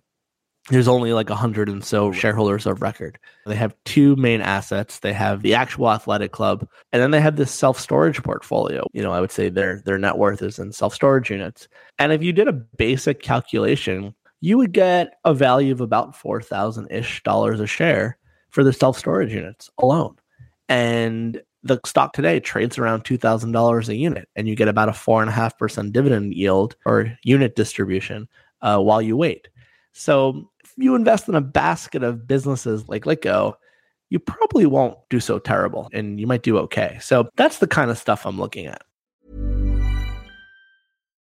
there's 0.70 0.88
only 0.88 1.14
like 1.14 1.30
a 1.30 1.36
hundred 1.36 1.70
and 1.70 1.84
so 1.84 2.12
shareholders 2.12 2.66
of 2.66 2.82
record. 2.82 3.20
They 3.46 3.56
have 3.56 3.76
two 3.86 4.16
main 4.16 4.42
assets. 4.42 5.00
They 5.00 5.14
have 5.14 5.44
the 5.44 5.54
actual 5.54 5.92
athletic 5.92 6.32
club, 6.32 6.68
and 6.92 7.02
then 7.02 7.12
they 7.12 7.22
have 7.22 7.36
this 7.36 7.52
self 7.52 7.80
storage 7.80 8.24
portfolio. 8.24 8.88
You 8.94 9.04
know, 9.04 9.12
I 9.12 9.22
would 9.22 9.32
say 9.32 9.50
their 9.50 9.82
their 9.86 10.00
net 10.00 10.18
worth 10.18 10.42
is 10.42 10.58
in 10.58 10.72
self 10.72 10.96
storage 10.96 11.30
units. 11.30 11.68
And 12.00 12.12
if 12.12 12.24
you 12.24 12.34
did 12.34 12.48
a 12.48 12.54
basic 12.54 13.22
calculation, 13.22 14.16
you 14.42 14.58
would 14.58 14.72
get 14.72 15.20
a 15.24 15.36
value 15.36 15.72
of 15.72 15.82
about 15.82 16.16
four 16.16 16.42
thousand 16.42 16.88
ish 16.90 17.22
dollars 17.22 17.60
a 17.60 17.68
share 17.68 18.18
for 18.50 18.64
the 18.64 18.74
self 18.74 18.98
storage 18.98 19.34
units 19.34 19.70
alone. 19.78 20.16
And 20.68 21.44
the 21.66 21.80
stock 21.86 22.14
today 22.14 22.40
trades 22.40 22.78
around 22.78 23.04
two 23.04 23.18
thousand 23.18 23.52
dollars 23.52 23.90
a 23.90 23.96
unit, 23.96 24.30
and 24.36 24.48
you 24.48 24.56
get 24.56 24.68
about 24.68 24.88
a 24.88 24.94
four 24.94 25.22
and 25.22 25.30
a 25.30 25.34
half 25.34 25.58
percent 25.58 25.92
dividend 25.92 26.34
yield 26.34 26.76
or 26.86 27.18
unit 27.24 27.56
distribution 27.56 28.30
uh, 28.62 28.80
while 28.80 29.02
you 29.02 29.18
wait. 29.18 29.50
So 29.92 30.50
if 30.64 30.72
you 30.78 30.96
invest 30.96 31.28
in 31.28 31.36
a 31.36 31.42
basket 31.42 32.04
of 32.04 32.28
businesses 32.28 32.88
like 32.88 33.06
Lakeco, 33.06 33.56
you 34.10 34.20
probably 34.20 34.66
won't 34.66 34.98
do 35.10 35.20
so 35.20 35.40
terrible 35.40 35.90
and 35.94 36.20
you 36.20 36.28
might 36.28 36.44
do 36.44 36.58
okay. 36.60 36.98
So 37.02 37.30
that's 37.36 37.60
the 37.60 37.68
kind 37.68 37.90
of 37.90 37.98
stuff 37.98 38.26
I'm 38.26 38.40
looking 38.40 38.68
at. 38.68 38.84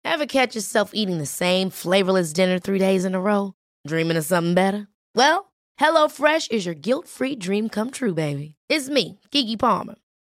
Ever 0.05 0.27
catch 0.27 0.55
yourself 0.55 0.93
eating 0.95 1.19
the 1.19 1.27
same 1.27 1.71
flavorless 1.71 2.33
dinner 2.33 2.59
three 2.59 2.79
days 2.79 3.05
in 3.05 3.15
a 3.15 3.21
row? 3.21 3.55
Dreaming 3.87 4.17
of 4.17 4.25
something 4.25 4.55
better? 4.55 4.89
Well, 5.15 5.53
HelloFresh 5.81 6.51
is 6.51 6.67
your 6.67 6.75
guilt 6.75 7.09
free 7.09 7.35
dream 7.35 7.69
come 7.69 7.91
true, 7.91 8.15
baby. 8.15 8.57
It's 8.69 8.89
me, 8.89 9.21
Keke 9.31 9.59
Palmer. 9.59 9.97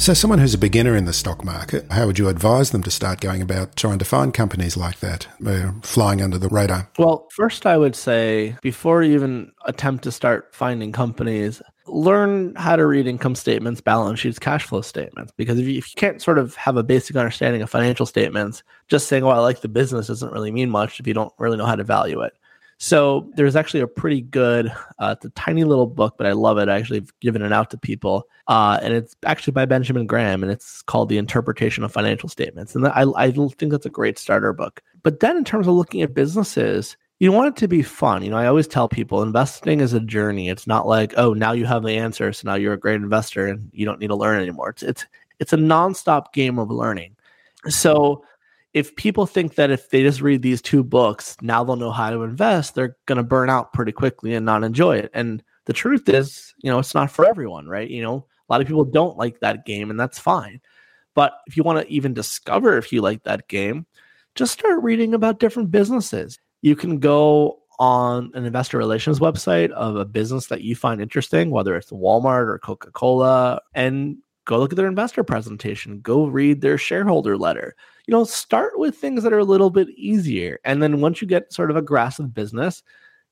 So, 0.00 0.14
someone 0.14 0.38
who's 0.38 0.54
a 0.54 0.58
beginner 0.58 0.96
in 0.96 1.04
the 1.04 1.12
stock 1.12 1.44
market, 1.44 1.84
how 1.92 2.06
would 2.06 2.18
you 2.18 2.30
advise 2.30 2.70
them 2.70 2.82
to 2.84 2.90
start 2.90 3.20
going 3.20 3.42
about 3.42 3.76
trying 3.76 3.98
to 3.98 4.04
find 4.06 4.32
companies 4.32 4.74
like 4.74 5.00
that, 5.00 5.28
uh, 5.46 5.72
flying 5.82 6.22
under 6.22 6.38
the 6.38 6.48
radar? 6.48 6.88
Well, 6.98 7.28
first, 7.36 7.66
I 7.66 7.76
would 7.76 7.94
say 7.94 8.56
before 8.62 9.02
you 9.02 9.12
even 9.12 9.52
attempt 9.66 10.04
to 10.04 10.10
start 10.10 10.54
finding 10.54 10.90
companies, 10.90 11.60
learn 11.86 12.54
how 12.54 12.76
to 12.76 12.86
read 12.86 13.06
income 13.06 13.34
statements, 13.34 13.82
balance 13.82 14.20
sheets, 14.20 14.38
cash 14.38 14.64
flow 14.64 14.80
statements. 14.80 15.34
Because 15.36 15.58
if 15.58 15.66
you, 15.66 15.76
if 15.76 15.94
you 15.94 15.96
can't 15.96 16.22
sort 16.22 16.38
of 16.38 16.54
have 16.54 16.78
a 16.78 16.82
basic 16.82 17.14
understanding 17.14 17.60
of 17.60 17.68
financial 17.68 18.06
statements, 18.06 18.62
just 18.88 19.06
saying, 19.06 19.22
"Oh, 19.22 19.28
I 19.28 19.38
like 19.40 19.60
the 19.60 19.68
business," 19.68 20.06
doesn't 20.06 20.32
really 20.32 20.50
mean 20.50 20.70
much 20.70 20.98
if 20.98 21.06
you 21.06 21.12
don't 21.12 21.32
really 21.38 21.58
know 21.58 21.66
how 21.66 21.76
to 21.76 21.84
value 21.84 22.22
it. 22.22 22.32
So 22.82 23.30
there's 23.36 23.56
actually 23.56 23.80
a 23.80 23.86
pretty 23.86 24.22
good, 24.22 24.72
uh, 24.98 25.14
it's 25.14 25.26
a 25.26 25.30
tiny 25.30 25.64
little 25.64 25.86
book, 25.86 26.14
but 26.16 26.26
I 26.26 26.32
love 26.32 26.56
it. 26.56 26.70
I 26.70 26.78
actually 26.78 27.00
have 27.00 27.20
given 27.20 27.42
it 27.42 27.52
out 27.52 27.68
to 27.70 27.76
people, 27.76 28.26
uh, 28.48 28.80
and 28.82 28.94
it's 28.94 29.14
actually 29.26 29.52
by 29.52 29.66
Benjamin 29.66 30.06
Graham, 30.06 30.42
and 30.42 30.50
it's 30.50 30.80
called 30.80 31.10
The 31.10 31.18
Interpretation 31.18 31.84
of 31.84 31.92
Financial 31.92 32.26
Statements. 32.26 32.74
And 32.74 32.88
I, 32.88 33.04
I 33.16 33.30
think 33.32 33.70
that's 33.70 33.84
a 33.84 33.90
great 33.90 34.18
starter 34.18 34.54
book. 34.54 34.82
But 35.02 35.20
then 35.20 35.36
in 35.36 35.44
terms 35.44 35.66
of 35.66 35.74
looking 35.74 36.00
at 36.00 36.14
businesses, 36.14 36.96
you 37.18 37.30
want 37.32 37.48
it 37.48 37.60
to 37.60 37.68
be 37.68 37.82
fun. 37.82 38.22
You 38.22 38.30
know, 38.30 38.38
I 38.38 38.46
always 38.46 38.66
tell 38.66 38.88
people 38.88 39.22
investing 39.22 39.80
is 39.80 39.92
a 39.92 40.00
journey. 40.00 40.48
It's 40.48 40.66
not 40.66 40.86
like, 40.86 41.12
oh, 41.18 41.34
now 41.34 41.52
you 41.52 41.66
have 41.66 41.82
the 41.82 41.98
answer, 41.98 42.32
so 42.32 42.48
now 42.48 42.54
you're 42.54 42.72
a 42.72 42.80
great 42.80 42.96
investor 42.96 43.46
and 43.46 43.68
you 43.74 43.84
don't 43.84 44.00
need 44.00 44.08
to 44.08 44.16
learn 44.16 44.40
anymore. 44.40 44.70
It's 44.70 44.82
it's 44.82 45.06
it's 45.38 45.52
a 45.52 45.58
nonstop 45.58 46.32
game 46.32 46.58
of 46.58 46.70
learning. 46.70 47.14
So 47.68 48.24
if 48.72 48.94
people 48.96 49.26
think 49.26 49.56
that 49.56 49.70
if 49.70 49.90
they 49.90 50.02
just 50.02 50.20
read 50.20 50.42
these 50.42 50.62
two 50.62 50.84
books, 50.84 51.36
now 51.42 51.64
they'll 51.64 51.76
know 51.76 51.90
how 51.90 52.10
to 52.10 52.22
invest, 52.22 52.74
they're 52.74 52.96
going 53.06 53.16
to 53.16 53.24
burn 53.24 53.50
out 53.50 53.72
pretty 53.72 53.92
quickly 53.92 54.34
and 54.34 54.46
not 54.46 54.64
enjoy 54.64 54.96
it. 54.96 55.10
And 55.12 55.42
the 55.66 55.72
truth 55.72 56.08
is, 56.08 56.54
you 56.58 56.70
know, 56.70 56.78
it's 56.78 56.94
not 56.94 57.10
for 57.10 57.26
everyone, 57.26 57.66
right? 57.66 57.88
You 57.88 58.02
know, 58.02 58.26
a 58.48 58.52
lot 58.52 58.60
of 58.60 58.66
people 58.66 58.84
don't 58.84 59.16
like 59.16 59.40
that 59.40 59.66
game, 59.66 59.90
and 59.90 59.98
that's 59.98 60.18
fine. 60.18 60.60
But 61.14 61.32
if 61.46 61.56
you 61.56 61.62
want 61.62 61.80
to 61.80 61.92
even 61.92 62.14
discover 62.14 62.78
if 62.78 62.92
you 62.92 63.02
like 63.02 63.24
that 63.24 63.48
game, 63.48 63.86
just 64.36 64.52
start 64.52 64.82
reading 64.82 65.14
about 65.14 65.40
different 65.40 65.70
businesses 65.70 66.38
you 66.62 66.76
can 66.76 66.98
go 66.98 67.58
on 67.78 68.30
an 68.34 68.44
investor 68.44 68.76
relations 68.76 69.18
website 69.18 69.70
of 69.70 69.96
a 69.96 70.04
business 70.04 70.46
that 70.48 70.62
you 70.62 70.76
find 70.76 71.00
interesting, 71.00 71.50
whether 71.50 71.74
it's 71.76 71.90
Walmart 71.90 72.46
or 72.48 72.58
Coca 72.58 72.90
Cola, 72.90 73.60
and 73.74 74.18
go 74.50 74.58
look 74.58 74.72
at 74.72 74.76
their 74.76 74.88
investor 74.88 75.22
presentation, 75.22 76.00
go 76.00 76.26
read 76.26 76.60
their 76.60 76.76
shareholder 76.76 77.38
letter. 77.38 77.76
You 78.08 78.12
know, 78.12 78.24
start 78.24 78.72
with 78.80 78.96
things 78.96 79.22
that 79.22 79.32
are 79.32 79.38
a 79.38 79.44
little 79.44 79.70
bit 79.70 79.88
easier. 79.90 80.58
And 80.64 80.82
then 80.82 81.00
once 81.00 81.22
you 81.22 81.28
get 81.28 81.52
sort 81.52 81.70
of 81.70 81.76
a 81.76 81.82
grasp 81.82 82.18
of 82.18 82.34
business, 82.34 82.82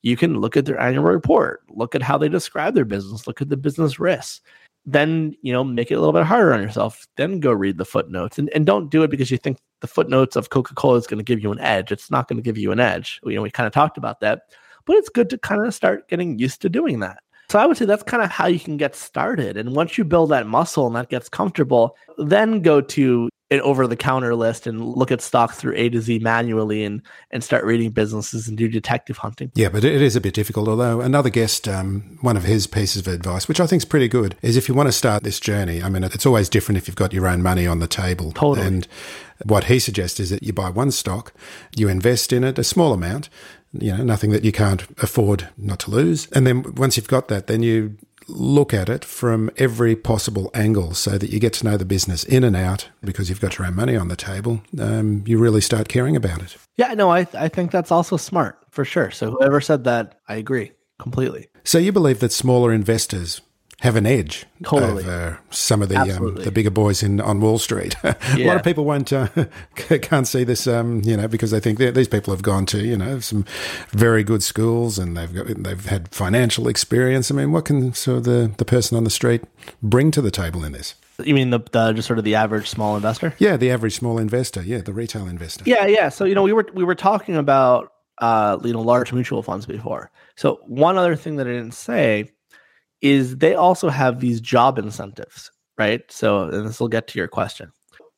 you 0.02 0.16
can 0.16 0.40
look 0.40 0.56
at 0.56 0.64
their 0.64 0.78
annual 0.78 1.02
report, 1.02 1.62
look 1.70 1.96
at 1.96 2.02
how 2.02 2.18
they 2.18 2.28
describe 2.28 2.74
their 2.74 2.84
business, 2.84 3.26
look 3.26 3.42
at 3.42 3.48
the 3.48 3.56
business 3.56 3.98
risks 3.98 4.40
then 4.86 5.34
you 5.42 5.52
know 5.52 5.62
make 5.62 5.90
it 5.90 5.94
a 5.94 5.98
little 5.98 6.14
bit 6.14 6.24
harder 6.24 6.54
on 6.54 6.62
yourself 6.62 7.06
then 7.16 7.40
go 7.40 7.52
read 7.52 7.76
the 7.76 7.84
footnotes 7.84 8.38
and, 8.38 8.48
and 8.54 8.64
don't 8.64 8.90
do 8.90 9.02
it 9.02 9.10
because 9.10 9.30
you 9.30 9.36
think 9.36 9.58
the 9.80 9.86
footnotes 9.86 10.34
of 10.34 10.48
coca-cola 10.48 10.96
is 10.96 11.06
going 11.06 11.18
to 11.18 11.24
give 11.24 11.42
you 11.42 11.52
an 11.52 11.58
edge 11.58 11.92
it's 11.92 12.10
not 12.10 12.26
going 12.26 12.38
to 12.38 12.42
give 12.42 12.56
you 12.56 12.72
an 12.72 12.80
edge 12.80 13.20
you 13.24 13.34
know 13.34 13.42
we 13.42 13.50
kind 13.50 13.66
of 13.66 13.72
talked 13.72 13.98
about 13.98 14.20
that 14.20 14.42
but 14.86 14.96
it's 14.96 15.10
good 15.10 15.28
to 15.28 15.36
kind 15.36 15.66
of 15.66 15.74
start 15.74 16.08
getting 16.08 16.38
used 16.38 16.62
to 16.62 16.70
doing 16.70 17.00
that 17.00 17.18
so 17.50 17.58
i 17.58 17.66
would 17.66 17.76
say 17.76 17.84
that's 17.84 18.02
kind 18.02 18.22
of 18.22 18.30
how 18.30 18.46
you 18.46 18.60
can 18.60 18.76
get 18.76 18.94
started 18.94 19.56
and 19.56 19.74
once 19.74 19.98
you 19.98 20.04
build 20.04 20.30
that 20.30 20.46
muscle 20.46 20.86
and 20.86 20.96
that 20.96 21.08
gets 21.08 21.28
comfortable 21.28 21.96
then 22.18 22.62
go 22.62 22.80
to 22.80 23.28
an 23.50 23.60
over 23.62 23.86
the 23.86 23.96
counter 23.96 24.34
list 24.34 24.66
and 24.66 24.94
look 24.94 25.10
at 25.10 25.22
stocks 25.22 25.56
through 25.56 25.74
A 25.76 25.88
to 25.88 26.00
Z 26.00 26.18
manually 26.18 26.84
and 26.84 27.00
and 27.30 27.42
start 27.42 27.64
reading 27.64 27.90
businesses 27.90 28.46
and 28.46 28.58
do 28.58 28.68
detective 28.68 29.16
hunting. 29.16 29.50
Yeah, 29.54 29.70
but 29.70 29.84
it 29.84 30.02
is 30.02 30.16
a 30.16 30.20
bit 30.20 30.34
difficult. 30.34 30.68
Although 30.68 31.00
another 31.00 31.30
guest, 31.30 31.66
um, 31.66 32.18
one 32.20 32.36
of 32.36 32.44
his 32.44 32.66
pieces 32.66 33.06
of 33.06 33.12
advice, 33.12 33.48
which 33.48 33.60
I 33.60 33.66
think 33.66 33.80
is 33.80 33.86
pretty 33.86 34.08
good, 34.08 34.36
is 34.42 34.56
if 34.56 34.68
you 34.68 34.74
want 34.74 34.88
to 34.88 34.92
start 34.92 35.22
this 35.22 35.40
journey. 35.40 35.82
I 35.82 35.88
mean, 35.88 36.04
it's 36.04 36.26
always 36.26 36.48
different 36.48 36.76
if 36.78 36.88
you've 36.88 36.96
got 36.96 37.12
your 37.12 37.26
own 37.26 37.42
money 37.42 37.66
on 37.66 37.78
the 37.78 37.86
table. 37.86 38.32
Totally. 38.32 38.66
And 38.66 38.88
what 39.44 39.64
he 39.64 39.78
suggests 39.78 40.20
is 40.20 40.30
that 40.30 40.42
you 40.42 40.52
buy 40.52 40.68
one 40.68 40.90
stock, 40.90 41.32
you 41.74 41.88
invest 41.88 42.32
in 42.32 42.44
it 42.44 42.58
a 42.58 42.64
small 42.64 42.92
amount, 42.92 43.30
you 43.72 43.96
know, 43.96 44.02
nothing 44.02 44.30
that 44.30 44.44
you 44.44 44.52
can't 44.52 44.82
afford 45.02 45.48
not 45.56 45.80
to 45.80 45.90
lose, 45.90 46.28
and 46.32 46.46
then 46.46 46.74
once 46.74 46.96
you've 46.96 47.08
got 47.08 47.28
that, 47.28 47.46
then 47.46 47.62
you 47.62 47.96
look 48.28 48.74
at 48.74 48.88
it 48.88 49.04
from 49.04 49.50
every 49.56 49.96
possible 49.96 50.50
angle 50.54 50.94
so 50.94 51.16
that 51.18 51.30
you 51.30 51.40
get 51.40 51.54
to 51.54 51.64
know 51.64 51.76
the 51.76 51.84
business 51.84 52.24
in 52.24 52.44
and 52.44 52.54
out 52.54 52.88
because 53.02 53.28
you've 53.28 53.40
got 53.40 53.58
your 53.58 53.66
own 53.66 53.74
money 53.74 53.96
on 53.96 54.08
the 54.08 54.16
table. 54.16 54.62
Um, 54.78 55.24
you 55.26 55.38
really 55.38 55.62
start 55.62 55.88
caring 55.88 56.14
about 56.14 56.42
it. 56.42 56.56
Yeah, 56.76 56.94
no, 56.94 57.10
I, 57.10 57.26
I 57.34 57.48
think 57.48 57.70
that's 57.70 57.90
also 57.90 58.16
smart 58.16 58.58
for 58.70 58.84
sure. 58.84 59.10
So, 59.10 59.30
whoever 59.32 59.60
said 59.60 59.84
that, 59.84 60.20
I 60.28 60.34
agree 60.34 60.72
completely. 60.98 61.48
So, 61.64 61.78
you 61.78 61.92
believe 61.92 62.20
that 62.20 62.32
smaller 62.32 62.72
investors 62.72 63.40
have 63.80 63.94
an 63.94 64.06
edge 64.06 64.44
totally. 64.64 65.04
over 65.04 65.38
some 65.50 65.82
of 65.82 65.88
the 65.88 65.96
um, 65.96 66.34
the 66.34 66.50
bigger 66.50 66.70
boys 66.70 67.02
in 67.02 67.20
on 67.20 67.40
Wall 67.40 67.58
Street. 67.58 67.94
a 68.02 68.16
lot 68.38 68.56
of 68.56 68.64
people 68.64 68.84
won't 68.84 69.12
uh, 69.12 69.28
can't 69.76 70.26
see 70.26 70.42
this, 70.42 70.66
um, 70.66 71.00
you 71.04 71.16
know, 71.16 71.28
because 71.28 71.52
they 71.52 71.60
think 71.60 71.78
these 71.78 72.08
people 72.08 72.32
have 72.32 72.42
gone 72.42 72.66
to 72.66 72.84
you 72.84 72.96
know 72.96 73.20
some 73.20 73.44
very 73.90 74.24
good 74.24 74.42
schools 74.42 74.98
and 74.98 75.16
they've 75.16 75.32
got, 75.32 75.46
they've 75.46 75.86
had 75.86 76.08
financial 76.12 76.66
experience. 76.66 77.30
I 77.30 77.34
mean, 77.34 77.52
what 77.52 77.66
can 77.66 77.94
so 77.94 78.18
the 78.18 78.52
the 78.56 78.64
person 78.64 78.96
on 78.96 79.04
the 79.04 79.10
street 79.10 79.42
bring 79.82 80.10
to 80.10 80.20
the 80.20 80.32
table 80.32 80.64
in 80.64 80.72
this? 80.72 80.94
You 81.24 81.34
mean 81.34 81.50
the, 81.50 81.58
the, 81.72 81.92
just 81.92 82.06
sort 82.06 82.20
of 82.20 82.24
the 82.24 82.36
average 82.36 82.68
small 82.68 82.94
investor? 82.94 83.34
Yeah, 83.38 83.56
the 83.56 83.72
average 83.72 83.96
small 83.96 84.18
investor. 84.18 84.62
Yeah, 84.62 84.78
the 84.78 84.92
retail 84.92 85.26
investor. 85.26 85.64
Yeah, 85.66 85.86
yeah. 85.86 86.08
So 86.08 86.24
you 86.24 86.34
know, 86.34 86.42
we 86.42 86.52
were 86.52 86.66
we 86.74 86.82
were 86.82 86.94
talking 86.96 87.36
about 87.36 87.92
uh, 88.20 88.58
you 88.64 88.72
know, 88.72 88.80
large 88.80 89.12
mutual 89.12 89.42
funds 89.42 89.66
before. 89.66 90.10
So 90.36 90.60
one 90.66 90.98
other 90.98 91.16
thing 91.16 91.36
that 91.36 91.46
I 91.46 91.50
didn't 91.50 91.74
say 91.74 92.30
is 93.00 93.36
they 93.36 93.54
also 93.54 93.88
have 93.88 94.20
these 94.20 94.40
job 94.40 94.78
incentives, 94.78 95.50
right? 95.76 96.02
So, 96.10 96.44
and 96.44 96.66
this 96.66 96.80
will 96.80 96.88
get 96.88 97.08
to 97.08 97.18
your 97.18 97.28
question. 97.28 97.72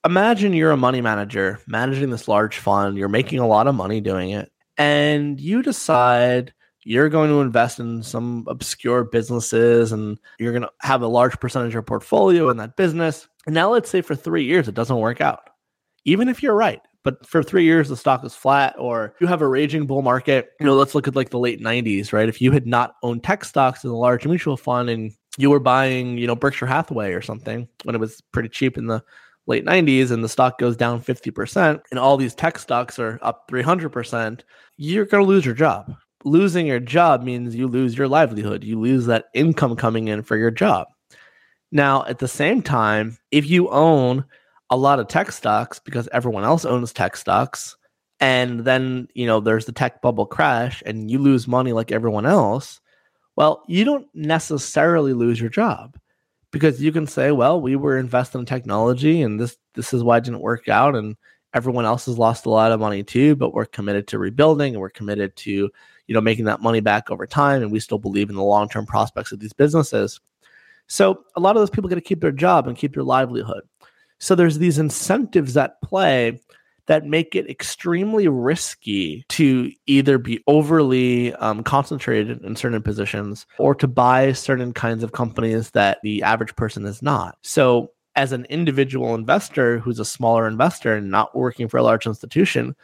Imagine 0.04 0.54
you're 0.54 0.70
a 0.70 0.76
money 0.76 1.02
manager 1.02 1.60
managing 1.66 2.10
this 2.10 2.26
large 2.26 2.56
fund, 2.56 2.96
you're 2.96 3.08
making 3.08 3.38
a 3.38 3.46
lot 3.46 3.66
of 3.66 3.74
money 3.74 4.00
doing 4.00 4.30
it, 4.30 4.50
and 4.78 5.38
you 5.38 5.62
decide 5.62 6.54
you're 6.84 7.10
going 7.10 7.28
to 7.28 7.40
invest 7.40 7.78
in 7.78 8.02
some 8.02 8.44
obscure 8.48 9.04
businesses 9.04 9.92
and 9.92 10.18
you're 10.38 10.52
going 10.52 10.62
to 10.62 10.70
have 10.80 11.02
a 11.02 11.06
large 11.06 11.38
percentage 11.38 11.68
of 11.68 11.74
your 11.74 11.82
portfolio 11.82 12.48
in 12.48 12.56
that 12.56 12.76
business. 12.76 13.28
Now 13.46 13.70
let's 13.70 13.90
say 13.90 14.00
for 14.00 14.14
three 14.14 14.44
years 14.44 14.68
it 14.68 14.74
doesn't 14.74 14.96
work 14.96 15.20
out. 15.20 15.50
Even 16.04 16.28
if 16.28 16.42
you're 16.42 16.54
right, 16.54 16.80
but 17.02 17.26
for 17.26 17.42
three 17.42 17.64
years 17.64 17.88
the 17.88 17.96
stock 17.96 18.24
is 18.24 18.34
flat 18.34 18.74
or 18.78 19.14
you 19.20 19.26
have 19.26 19.42
a 19.42 19.48
raging 19.48 19.86
bull 19.86 20.02
market 20.02 20.50
you 20.60 20.66
know 20.66 20.74
let's 20.74 20.94
look 20.94 21.08
at 21.08 21.16
like 21.16 21.30
the 21.30 21.38
late 21.38 21.60
90s 21.60 22.12
right? 22.12 22.28
If 22.28 22.40
you 22.40 22.52
had 22.52 22.66
not 22.66 22.94
owned 23.02 23.24
tech 23.24 23.44
stocks 23.44 23.84
in 23.84 23.90
a 23.90 23.96
large 23.96 24.26
mutual 24.26 24.56
fund 24.56 24.90
and 24.90 25.12
you 25.38 25.50
were 25.50 25.60
buying 25.60 26.18
you 26.18 26.26
know 26.26 26.36
berkshire 26.36 26.66
hathaway 26.66 27.12
or 27.12 27.22
something 27.22 27.68
when 27.84 27.94
it 27.94 28.00
was 28.00 28.20
pretty 28.32 28.48
cheap 28.48 28.76
in 28.76 28.86
the 28.86 29.02
late 29.46 29.64
90s 29.64 30.10
and 30.10 30.22
the 30.22 30.28
stock 30.28 30.58
goes 30.58 30.76
down 30.76 31.02
50% 31.02 31.80
and 31.90 31.98
all 31.98 32.16
these 32.16 32.34
tech 32.34 32.58
stocks 32.58 32.98
are 32.98 33.18
up 33.22 33.48
300% 33.50 34.42
you're 34.76 35.04
going 35.04 35.22
to 35.22 35.28
lose 35.28 35.44
your 35.44 35.54
job. 35.54 35.94
Losing 36.24 36.66
your 36.66 36.80
job 36.80 37.22
means 37.22 37.54
you 37.54 37.66
lose 37.66 37.98
your 37.98 38.08
livelihood. 38.08 38.64
You 38.64 38.80
lose 38.80 39.06
that 39.06 39.26
income 39.34 39.76
coming 39.76 40.08
in 40.08 40.22
for 40.22 40.36
your 40.36 40.50
job. 40.50 40.88
Now 41.72 42.04
at 42.06 42.18
the 42.18 42.28
same 42.28 42.62
time 42.62 43.18
if 43.30 43.48
you 43.48 43.68
own 43.70 44.24
a 44.70 44.76
lot 44.76 45.00
of 45.00 45.08
tech 45.08 45.32
stocks 45.32 45.78
because 45.80 46.08
everyone 46.12 46.44
else 46.44 46.64
owns 46.64 46.92
tech 46.92 47.16
stocks. 47.16 47.76
And 48.20 48.60
then 48.60 49.08
you 49.14 49.26
know 49.26 49.40
there's 49.40 49.66
the 49.66 49.72
tech 49.72 50.02
bubble 50.02 50.26
crash 50.26 50.82
and 50.86 51.10
you 51.10 51.18
lose 51.18 51.48
money 51.48 51.72
like 51.72 51.92
everyone 51.92 52.26
else. 52.26 52.80
Well 53.36 53.62
you 53.66 53.84
don't 53.84 54.06
necessarily 54.14 55.12
lose 55.12 55.40
your 55.40 55.50
job 55.50 55.96
because 56.50 56.82
you 56.82 56.92
can 56.92 57.06
say 57.06 57.32
well 57.32 57.60
we 57.60 57.76
were 57.76 57.98
invested 57.98 58.38
in 58.38 58.46
technology 58.46 59.22
and 59.22 59.40
this 59.40 59.56
this 59.74 59.94
is 59.94 60.02
why 60.02 60.18
it 60.18 60.24
didn't 60.24 60.40
work 60.40 60.68
out 60.68 60.94
and 60.94 61.16
everyone 61.54 61.84
else 61.84 62.06
has 62.06 62.18
lost 62.18 62.46
a 62.46 62.50
lot 62.50 62.72
of 62.72 62.80
money 62.80 63.02
too 63.02 63.34
but 63.36 63.54
we're 63.54 63.64
committed 63.64 64.06
to 64.06 64.18
rebuilding 64.18 64.74
and 64.74 64.80
we're 64.80 64.90
committed 64.90 65.34
to 65.36 65.70
you 66.10 66.14
know 66.14 66.20
making 66.20 66.44
that 66.44 66.60
money 66.60 66.80
back 66.80 67.10
over 67.10 67.26
time 67.26 67.62
and 67.62 67.72
we 67.72 67.80
still 67.80 67.98
believe 67.98 68.28
in 68.28 68.36
the 68.36 68.42
long-term 68.42 68.84
prospects 68.84 69.32
of 69.32 69.38
these 69.38 69.52
businesses. 69.52 70.20
So 70.88 71.22
a 71.36 71.40
lot 71.40 71.54
of 71.54 71.62
those 71.62 71.70
people 71.70 71.88
get 71.88 71.94
to 71.94 72.00
keep 72.00 72.20
their 72.20 72.32
job 72.32 72.66
and 72.66 72.76
keep 72.76 72.94
their 72.94 73.04
livelihood 73.04 73.62
so 74.20 74.34
there's 74.34 74.58
these 74.58 74.78
incentives 74.78 75.56
at 75.56 75.80
play 75.82 76.40
that 76.86 77.06
make 77.06 77.34
it 77.34 77.48
extremely 77.48 78.28
risky 78.28 79.24
to 79.28 79.70
either 79.86 80.18
be 80.18 80.42
overly 80.46 81.32
um, 81.34 81.62
concentrated 81.62 82.42
in 82.44 82.56
certain 82.56 82.82
positions 82.82 83.46
or 83.58 83.74
to 83.76 83.86
buy 83.86 84.32
certain 84.32 84.72
kinds 84.72 85.02
of 85.02 85.12
companies 85.12 85.70
that 85.70 85.98
the 86.02 86.22
average 86.22 86.54
person 86.56 86.84
is 86.84 87.00
not. 87.00 87.38
So, 87.42 87.92
as 88.16 88.32
an 88.32 88.44
individual 88.46 89.14
investor 89.14 89.78
who's 89.78 90.00
a 90.00 90.04
smaller 90.04 90.48
investor 90.48 90.96
and 90.96 91.12
not 91.12 91.34
working 91.36 91.68
for 91.68 91.76
a 91.76 91.82
large 91.82 92.06
institution, 92.06 92.74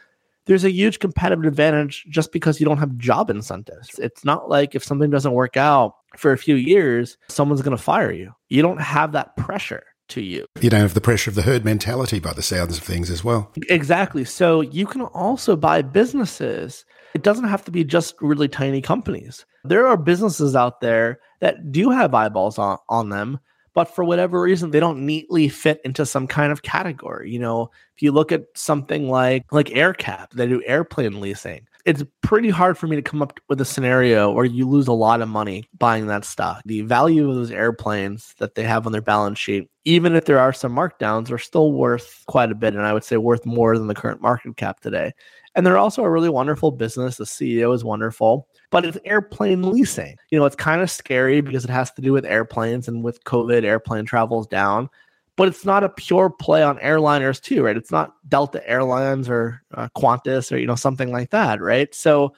there's 0.45 0.63
a 0.63 0.71
huge 0.71 0.99
competitive 0.99 1.43
advantage 1.43 2.05
just 2.09 2.31
because 2.31 2.61
you 2.61 2.65
don't 2.65 2.77
have 2.77 2.97
job 2.97 3.29
incentives. 3.29 3.99
It's 3.99 4.23
not 4.23 4.49
like 4.49 4.73
if 4.73 4.85
something 4.85 5.09
doesn't 5.09 5.33
work 5.33 5.57
out 5.57 5.95
for 6.15 6.31
a 6.31 6.37
few 6.37 6.55
years, 6.55 7.17
someone's 7.27 7.61
going 7.61 7.75
to 7.75 7.83
fire 7.83 8.11
you. 8.11 8.31
You 8.47 8.61
don't 8.61 8.81
have 8.81 9.11
that 9.11 9.35
pressure 9.35 9.83
to 10.09 10.21
you. 10.21 10.45
You 10.61 10.69
don't 10.69 10.81
have 10.81 10.93
the 10.93 11.01
pressure 11.01 11.29
of 11.29 11.35
the 11.35 11.41
herd 11.41 11.65
mentality 11.65 12.19
by 12.19 12.33
the 12.33 12.41
sounds 12.41 12.77
of 12.77 12.83
things 12.83 13.09
as 13.09 13.23
well. 13.23 13.51
Exactly. 13.69 14.25
So 14.25 14.61
you 14.61 14.85
can 14.85 15.01
also 15.01 15.55
buy 15.55 15.81
businesses. 15.81 16.85
It 17.13 17.23
doesn't 17.23 17.47
have 17.47 17.65
to 17.65 17.71
be 17.71 17.83
just 17.83 18.15
really 18.21 18.47
tiny 18.47 18.81
companies. 18.81 19.45
There 19.63 19.87
are 19.87 19.97
businesses 19.97 20.55
out 20.55 20.81
there 20.81 21.19
that 21.41 21.71
do 21.71 21.89
have 21.89 22.13
eyeballs 22.13 22.57
on, 22.57 22.77
on 22.89 23.09
them, 23.09 23.39
but 23.73 23.93
for 23.93 24.03
whatever 24.03 24.41
reason, 24.41 24.71
they 24.71 24.79
don't 24.79 25.05
neatly 25.05 25.49
fit 25.49 25.79
into 25.83 26.05
some 26.05 26.27
kind 26.27 26.51
of 26.51 26.63
category. 26.63 27.31
You 27.31 27.39
know, 27.39 27.69
if 27.95 28.01
you 28.01 28.11
look 28.11 28.31
at 28.31 28.45
something 28.55 29.09
like 29.09 29.43
like 29.51 29.67
AerCap 29.67 30.31
they 30.31 30.47
do 30.47 30.63
airplane 30.65 31.19
leasing 31.19 31.67
it's 31.87 32.03
pretty 32.21 32.49
hard 32.49 32.77
for 32.77 32.85
me 32.85 32.97
to 32.97 33.01
come 33.01 33.21
up 33.21 33.39
with 33.47 33.61
a 33.61 33.65
scenario 33.65 34.29
where 34.29 34.43
you 34.43 34.67
lose 34.67 34.89
a 34.89 34.93
lot 34.93 35.21
of 35.21 35.29
money 35.29 35.63
buying 35.79 36.07
that 36.07 36.25
stock. 36.25 36.61
The 36.65 36.81
value 36.81 37.29
of 37.29 37.35
those 37.35 37.49
airplanes 37.49 38.35
that 38.39 38.55
they 38.55 38.63
have 38.63 38.85
on 38.85 38.91
their 38.91 39.01
balance 39.01 39.39
sheet, 39.39 39.69
even 39.87 40.15
if 40.15 40.25
there 40.25 40.37
are 40.37 40.51
some 40.51 40.75
markdowns, 40.75 41.31
are 41.31 41.37
still 41.37 41.71
worth 41.71 42.21
quite 42.27 42.51
a 42.51 42.55
bit. 42.55 42.73
And 42.73 42.83
I 42.83 42.91
would 42.91 43.05
say 43.05 43.15
worth 43.15 43.45
more 43.45 43.77
than 43.77 43.87
the 43.87 43.95
current 43.95 44.21
market 44.21 44.57
cap 44.57 44.81
today. 44.81 45.13
And 45.55 45.65
they're 45.65 45.77
also 45.77 46.03
a 46.03 46.09
really 46.09 46.27
wonderful 46.27 46.71
business. 46.71 47.15
The 47.15 47.23
CEO 47.23 47.73
is 47.73 47.85
wonderful, 47.85 48.49
but 48.69 48.83
it's 48.83 48.97
airplane 49.05 49.63
leasing. 49.63 50.17
You 50.29 50.39
know, 50.39 50.45
it's 50.45 50.57
kind 50.57 50.81
of 50.81 50.91
scary 50.91 51.39
because 51.39 51.63
it 51.63 51.69
has 51.69 51.89
to 51.93 52.01
do 52.01 52.11
with 52.11 52.25
airplanes 52.25 52.89
and 52.89 53.01
with 53.01 53.23
COVID, 53.23 53.63
airplane 53.63 54.05
travels 54.05 54.45
down 54.45 54.89
but 55.37 55.47
it's 55.47 55.63
not 55.65 55.83
a 55.83 55.89
pure 55.89 56.31
play 56.31 56.63
on 56.63 56.79
airliners 56.79 57.39
too, 57.39 57.63
right? 57.63 57.77
It's 57.77 57.91
not 57.91 58.15
Delta 58.27 58.67
Airlines 58.67 59.29
or 59.29 59.61
uh, 59.75 59.87
Qantas 59.95 60.51
or 60.51 60.57
you 60.57 60.65
know 60.65 60.73
something 60.73 61.11
like 61.11 61.29
that, 61.29 61.61
right? 61.61 61.93
So 61.93 62.33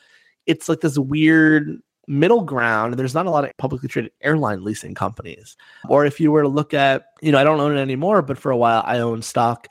it's 0.45 0.67
like 0.67 0.81
this 0.81 0.97
weird 0.97 1.81
middle 2.09 2.41
ground. 2.41 2.95
There's 2.95 3.13
not 3.13 3.25
a 3.25 3.29
lot 3.29 3.45
of 3.45 3.55
publicly 3.57 3.87
traded 3.87 4.11
airline 4.21 4.63
leasing 4.63 4.95
companies. 4.95 5.55
Or 5.87 6.05
if 6.05 6.19
you 6.19 6.31
were 6.31 6.41
to 6.41 6.49
look 6.49 6.73
at, 6.73 7.05
you 7.21 7.31
know, 7.31 7.37
I 7.37 7.43
don't 7.43 7.59
own 7.59 7.77
it 7.77 7.81
anymore, 7.81 8.21
but 8.21 8.37
for 8.37 8.51
a 8.51 8.57
while 8.57 8.83
I 8.85 8.99
owned 8.99 9.23
stock 9.23 9.67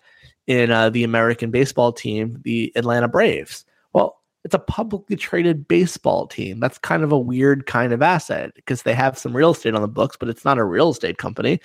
in 0.46 0.70
uh, 0.70 0.88
the 0.88 1.04
American 1.04 1.50
baseball 1.50 1.92
team, 1.92 2.40
the 2.44 2.72
Atlanta 2.76 3.08
Braves. 3.08 3.64
Well, 3.92 4.20
it's 4.44 4.54
a 4.54 4.60
publicly 4.60 5.16
traded 5.16 5.68
baseball 5.68 6.26
team. 6.26 6.60
That's 6.60 6.78
kind 6.78 7.02
of 7.02 7.12
a 7.12 7.18
weird 7.18 7.66
kind 7.66 7.92
of 7.92 8.00
asset 8.00 8.54
because 8.54 8.82
they 8.82 8.94
have 8.94 9.18
some 9.18 9.36
real 9.36 9.50
estate 9.50 9.74
on 9.74 9.82
the 9.82 9.88
books, 9.88 10.16
but 10.18 10.28
it's 10.28 10.44
not 10.44 10.58
a 10.58 10.64
real 10.64 10.90
estate 10.90 11.18
company 11.18 11.60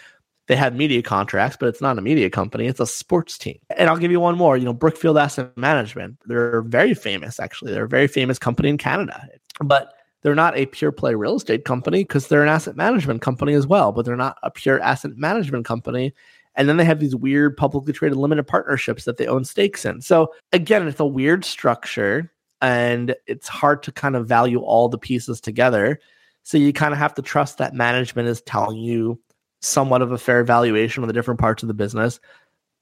they 0.47 0.55
have 0.55 0.75
media 0.75 1.01
contracts, 1.01 1.57
but 1.59 1.69
it's 1.69 1.81
not 1.81 1.97
a 1.97 2.01
media 2.01 2.29
company. 2.29 2.67
It's 2.67 2.79
a 2.79 2.87
sports 2.87 3.37
team. 3.37 3.59
And 3.77 3.89
I'll 3.89 3.97
give 3.97 4.11
you 4.11 4.19
one 4.19 4.37
more. 4.37 4.57
You 4.57 4.65
know, 4.65 4.73
Brookfield 4.73 5.17
Asset 5.17 5.55
Management. 5.57 6.17
They're 6.25 6.61
very 6.63 6.93
famous, 6.93 7.39
actually. 7.39 7.71
They're 7.71 7.85
a 7.85 7.89
very 7.89 8.07
famous 8.07 8.37
company 8.37 8.69
in 8.69 8.77
Canada. 8.77 9.25
But 9.61 9.93
they're 10.23 10.35
not 10.35 10.57
a 10.57 10.65
pure 10.65 10.91
play 10.91 11.13
real 11.13 11.35
estate 11.35 11.65
company 11.65 12.03
because 12.03 12.27
they're 12.27 12.43
an 12.43 12.49
asset 12.49 12.75
management 12.75 13.21
company 13.21 13.53
as 13.53 13.67
well, 13.67 13.91
but 13.91 14.05
they're 14.05 14.15
not 14.15 14.37
a 14.41 14.49
pure 14.49 14.81
asset 14.81 15.11
management 15.15 15.65
company. 15.65 16.13
And 16.55 16.69
then 16.69 16.77
they 16.77 16.85
have 16.85 16.99
these 16.99 17.15
weird 17.15 17.57
publicly 17.57 17.93
traded 17.93 18.17
limited 18.17 18.43
partnerships 18.43 19.05
that 19.05 19.17
they 19.17 19.27
own 19.27 19.43
stakes 19.43 19.85
in. 19.85 20.01
So 20.01 20.33
again, 20.51 20.87
it's 20.87 20.99
a 20.99 21.05
weird 21.05 21.45
structure 21.45 22.31
and 22.61 23.15
it's 23.27 23.47
hard 23.47 23.83
to 23.83 23.91
kind 23.91 24.15
of 24.15 24.27
value 24.27 24.59
all 24.59 24.87
the 24.87 24.97
pieces 24.97 25.41
together. 25.41 25.99
So 26.43 26.57
you 26.57 26.71
kind 26.71 26.93
of 26.93 26.99
have 26.99 27.15
to 27.15 27.21
trust 27.21 27.57
that 27.57 27.73
management 27.73 28.27
is 28.27 28.41
telling 28.41 28.77
you 28.77 29.19
somewhat 29.61 30.01
of 30.01 30.11
a 30.11 30.17
fair 30.17 30.43
valuation 30.43 31.03
of 31.03 31.07
the 31.07 31.13
different 31.13 31.39
parts 31.39 31.63
of 31.63 31.67
the 31.67 31.73
business, 31.73 32.19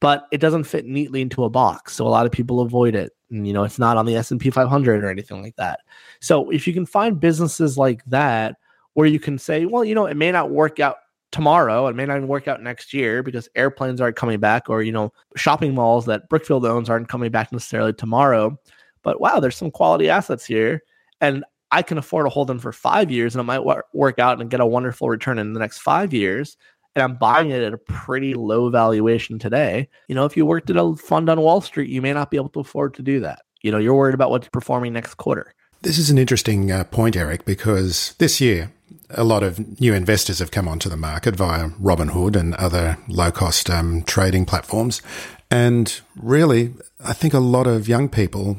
but 0.02 0.28
it 0.32 0.40
doesn't 0.40 0.66
fit 0.66 0.86
neatly 0.86 1.22
into 1.22 1.46
a 1.46 1.50
box. 1.50 1.94
So 1.96 2.06
a 2.06 2.10
lot 2.10 2.26
of 2.26 2.32
people 2.32 2.60
avoid 2.60 2.96
it. 2.96 3.14
And, 3.30 3.48
you 3.48 3.54
know, 3.54 3.64
it's 3.64 3.80
not 3.80 3.96
on 3.96 4.06
the 4.06 4.16
S&P 4.18 4.50
500 4.50 5.04
or 5.04 5.10
anything 5.10 5.42
like 5.42 5.56
that. 5.56 5.82
So 6.20 6.50
if 6.50 6.68
you 6.68 6.74
can 6.74 6.88
find 6.88 7.20
businesses 7.20 7.78
like 7.78 8.04
that 8.06 8.58
where 8.94 9.08
you 9.08 9.20
can 9.20 9.38
say, 9.38 9.66
well, 9.66 9.86
you 9.86 9.96
know, 9.96 10.08
it 10.08 10.18
may 10.18 10.32
not 10.32 10.50
work 10.50 10.80
out 10.80 10.98
tomorrow, 11.32 11.88
it 11.88 11.96
may 11.96 12.06
not 12.06 12.18
even 12.18 12.28
work 12.28 12.48
out 12.48 12.64
next 12.64 12.94
year 12.94 13.22
because 13.24 13.48
airplanes 13.56 14.02
aren't 14.02 14.18
coming 14.18 14.40
back 14.40 14.70
or, 14.70 14.82
you 14.82 14.92
know, 14.92 15.14
shopping 15.38 15.74
malls 15.74 16.06
that 16.08 16.28
Brookfield 16.30 16.66
owns 16.66 16.90
aren't 16.90 17.08
coming 17.08 17.32
back 17.32 17.52
necessarily 17.52 17.94
tomorrow. 17.94 18.60
But 19.04 19.22
wow, 19.22 19.40
there's 19.40 19.56
some 19.56 19.72
quality 19.72 20.10
assets 20.10 20.46
here. 20.46 20.82
And 21.22 21.46
I 21.70 21.84
can 21.84 22.00
afford 22.00 22.26
to 22.26 22.30
hold 22.30 22.48
them 22.48 22.60
for 22.60 22.74
five 22.74 23.12
years 23.12 23.36
and 23.36 23.40
it 23.40 23.44
might 23.44 23.86
work 23.94 24.20
out 24.20 24.42
and 24.42 24.50
get 24.50 24.60
a 24.60 24.66
wonderful 24.66 25.10
return 25.10 25.38
in 25.38 25.54
the 25.54 25.60
next 25.60 25.78
five 25.78 26.12
years 26.12 26.58
and 26.96 27.04
I'm 27.04 27.16
buying 27.16 27.52
it 27.52 27.62
at 27.62 27.74
a 27.74 27.78
pretty 27.78 28.34
low 28.34 28.70
valuation 28.70 29.40
today. 29.40 29.90
You 30.08 30.16
know, 30.16 30.26
if 30.26 30.36
you 30.36 30.46
worked 30.46 30.70
at 30.70 30.78
a 30.78 30.96
fund 30.96 31.30
on 31.30 31.40
Wall 31.40 31.62
Street, 31.62 31.90
you 31.90 32.02
may 32.02 32.14
not 32.14 32.32
be 32.32 32.38
able 32.38 32.50
to 32.50 32.60
afford 32.60 32.94
to 32.96 33.02
do 33.02 33.20
that. 33.22 33.42
You 33.62 33.72
know, 33.72 33.78
you're 33.78 33.96
worried 33.96 34.16
about 34.16 34.32
what's 34.32 34.50
performing 34.50 34.94
next 34.94 35.16
quarter. 35.16 35.54
This 35.82 35.98
is 35.98 36.10
an 36.10 36.18
interesting 36.18 36.72
uh, 36.72 36.84
point, 36.84 37.16
Eric, 37.16 37.46
because 37.46 38.14
this 38.18 38.42
year 38.42 38.72
a 39.10 39.24
lot 39.24 39.44
of 39.44 39.80
new 39.80 39.94
investors 39.94 40.40
have 40.40 40.52
come 40.52 40.68
onto 40.68 40.90
the 40.90 40.98
market 40.98 41.36
via 41.36 41.70
Robinhood 41.70 42.36
and 42.36 42.56
other 42.56 42.98
low 43.08 43.32
cost 43.32 43.70
um, 43.70 44.04
trading 44.04 44.46
platforms. 44.46 45.02
And 45.50 46.00
really, 46.16 46.74
I 47.04 47.14
think 47.14 47.34
a 47.34 47.40
lot 47.40 47.68
of 47.68 47.88
young 47.88 48.10
people 48.10 48.58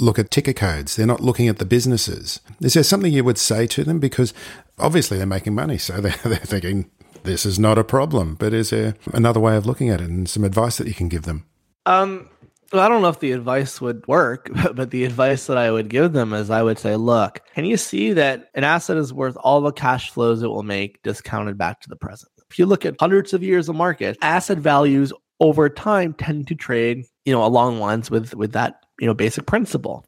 look 0.00 0.18
at 0.18 0.30
ticker 0.30 0.52
codes. 0.52 0.96
They're 0.96 1.06
not 1.06 1.20
looking 1.20 1.48
at 1.48 1.58
the 1.58 1.64
businesses. 1.64 2.40
Is 2.60 2.74
there 2.74 2.82
something 2.82 3.12
you 3.12 3.24
would 3.24 3.38
say 3.38 3.66
to 3.68 3.84
them? 3.84 4.00
Because 4.00 4.32
obviously 4.78 5.18
they're 5.18 5.26
making 5.26 5.54
money. 5.54 5.78
So 5.78 5.94
they're, 6.00 6.16
they're 6.24 6.36
thinking, 6.36 6.90
this 7.24 7.46
is 7.46 7.58
not 7.58 7.78
a 7.78 7.84
problem. 7.84 8.34
But 8.34 8.52
is 8.52 8.70
there 8.70 8.94
another 9.12 9.40
way 9.40 9.56
of 9.56 9.66
looking 9.66 9.88
at 9.88 10.00
it 10.00 10.08
and 10.08 10.28
some 10.28 10.44
advice 10.44 10.78
that 10.78 10.86
you 10.86 10.94
can 10.94 11.08
give 11.08 11.22
them? 11.22 11.46
Um, 11.86 12.28
well, 12.72 12.82
I 12.82 12.88
don't 12.88 13.02
know 13.02 13.08
if 13.08 13.20
the 13.20 13.32
advice 13.32 13.80
would 13.80 14.06
work, 14.06 14.50
but 14.74 14.90
the 14.90 15.04
advice 15.04 15.46
that 15.46 15.58
I 15.58 15.70
would 15.70 15.88
give 15.88 16.12
them 16.12 16.32
is 16.32 16.50
I 16.50 16.62
would 16.62 16.78
say, 16.78 16.96
look, 16.96 17.40
can 17.54 17.64
you 17.64 17.76
see 17.76 18.12
that 18.14 18.48
an 18.54 18.64
asset 18.64 18.96
is 18.96 19.12
worth 19.12 19.36
all 19.40 19.60
the 19.60 19.72
cash 19.72 20.10
flows 20.10 20.42
it 20.42 20.48
will 20.48 20.62
make 20.62 21.02
discounted 21.02 21.58
back 21.58 21.80
to 21.82 21.88
the 21.88 21.96
present? 21.96 22.30
If 22.50 22.58
you 22.58 22.66
look 22.66 22.84
at 22.84 22.96
hundreds 23.00 23.32
of 23.32 23.42
years 23.42 23.68
of 23.68 23.76
market, 23.76 24.18
asset 24.22 24.58
values 24.58 25.12
over 25.40 25.68
time 25.68 26.14
tend 26.14 26.46
to 26.48 26.54
trade, 26.54 27.04
you 27.24 27.32
know, 27.32 27.44
along 27.44 27.78
lines 27.78 28.10
with 28.10 28.34
with 28.34 28.52
that, 28.52 28.76
you 29.00 29.06
know, 29.06 29.14
basic 29.14 29.46
principle. 29.46 30.04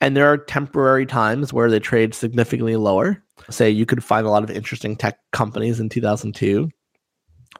And 0.00 0.16
there 0.16 0.26
are 0.26 0.36
temporary 0.38 1.06
times 1.06 1.52
where 1.52 1.70
they 1.70 1.78
trade 1.78 2.14
significantly 2.14 2.76
lower. 2.76 3.22
Say 3.50 3.70
you 3.70 3.86
could 3.86 4.04
find 4.04 4.26
a 4.26 4.30
lot 4.30 4.44
of 4.44 4.50
interesting 4.50 4.96
tech 4.96 5.18
companies 5.32 5.80
in 5.80 5.88
2002. 5.88 6.70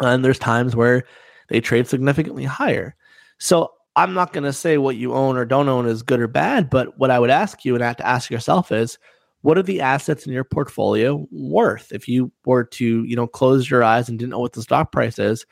And 0.00 0.24
there's 0.24 0.38
times 0.38 0.74
where 0.74 1.04
they 1.48 1.60
trade 1.60 1.86
significantly 1.86 2.44
higher. 2.44 2.94
So 3.38 3.70
I'm 3.94 4.14
not 4.14 4.32
going 4.32 4.44
to 4.44 4.52
say 4.52 4.78
what 4.78 4.96
you 4.96 5.12
own 5.12 5.36
or 5.36 5.44
don't 5.44 5.68
own 5.68 5.86
is 5.86 6.02
good 6.02 6.20
or 6.20 6.28
bad, 6.28 6.70
but 6.70 6.98
what 6.98 7.10
I 7.10 7.18
would 7.18 7.30
ask 7.30 7.64
you 7.64 7.74
and 7.74 7.84
have 7.84 7.96
to 7.96 8.06
ask 8.06 8.30
yourself 8.30 8.72
is 8.72 8.98
what 9.42 9.58
are 9.58 9.62
the 9.62 9.80
assets 9.80 10.26
in 10.26 10.32
your 10.32 10.44
portfolio 10.44 11.26
worth? 11.30 11.92
If 11.92 12.08
you 12.08 12.32
were 12.46 12.64
to, 12.64 13.04
you 13.04 13.16
know, 13.16 13.26
close 13.26 13.68
your 13.68 13.82
eyes 13.84 14.08
and 14.08 14.18
didn't 14.18 14.30
know 14.30 14.38
what 14.38 14.54
the 14.54 14.62
stock 14.62 14.92
price 14.92 15.18
is, 15.18 15.44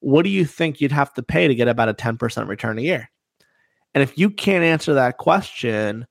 what 0.00 0.24
do 0.24 0.28
you 0.28 0.44
think 0.44 0.80
you'd 0.80 0.92
have 0.92 1.14
to 1.14 1.22
pay 1.22 1.48
to 1.48 1.54
get 1.54 1.68
about 1.68 1.88
a 1.88 1.94
10% 1.94 2.48
return 2.48 2.78
a 2.78 2.82
year? 2.82 3.08
And 3.94 4.02
if 4.02 4.18
you 4.18 4.30
can't 4.30 4.64
answer 4.64 4.94
that 4.94 5.16
question, 5.16 6.06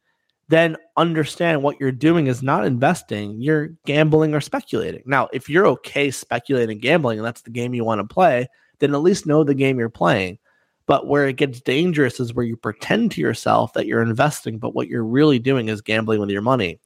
then 0.48 0.78
understand 0.96 1.64
what 1.64 1.80
you're 1.80 1.92
doing 1.92 2.28
is 2.28 2.44
not 2.44 2.66
investing, 2.66 3.42
you're 3.42 3.70
gambling 3.86 4.36
or 4.36 4.42
speculating. 4.42 5.02
Now, 5.06 5.28
if 5.34 5.50
you're 5.50 5.68
okay 5.68 6.12
speculating 6.12 6.78
gambling 6.78 7.18
and 7.18 7.26
that's 7.26 7.42
the 7.42 7.50
game 7.50 7.74
you 7.74 7.84
want 7.84 8.00
to 8.00 8.14
play, 8.14 8.48
then 8.80 8.94
at 8.94 9.02
least 9.02 9.26
know 9.26 9.44
the 9.44 9.56
game 9.56 9.80
you're 9.80 9.90
playing. 9.90 10.38
But 10.86 11.08
where 11.08 11.28
it 11.28 11.38
gets 11.38 11.62
dangerous 11.62 12.20
is 12.20 12.34
where 12.34 12.46
you 12.46 12.56
pretend 12.58 13.12
to 13.12 13.22
yourself 13.22 13.74
that 13.74 13.88
you're 13.88 14.04
investing, 14.04 14.60
but 14.60 14.76
what 14.76 14.88
you're 14.88 15.04
really 15.04 15.40
doing 15.40 15.70
is 15.70 15.82
gambling 15.82 16.20
with 16.20 16.30
your 16.30 16.44
money. 16.44 16.80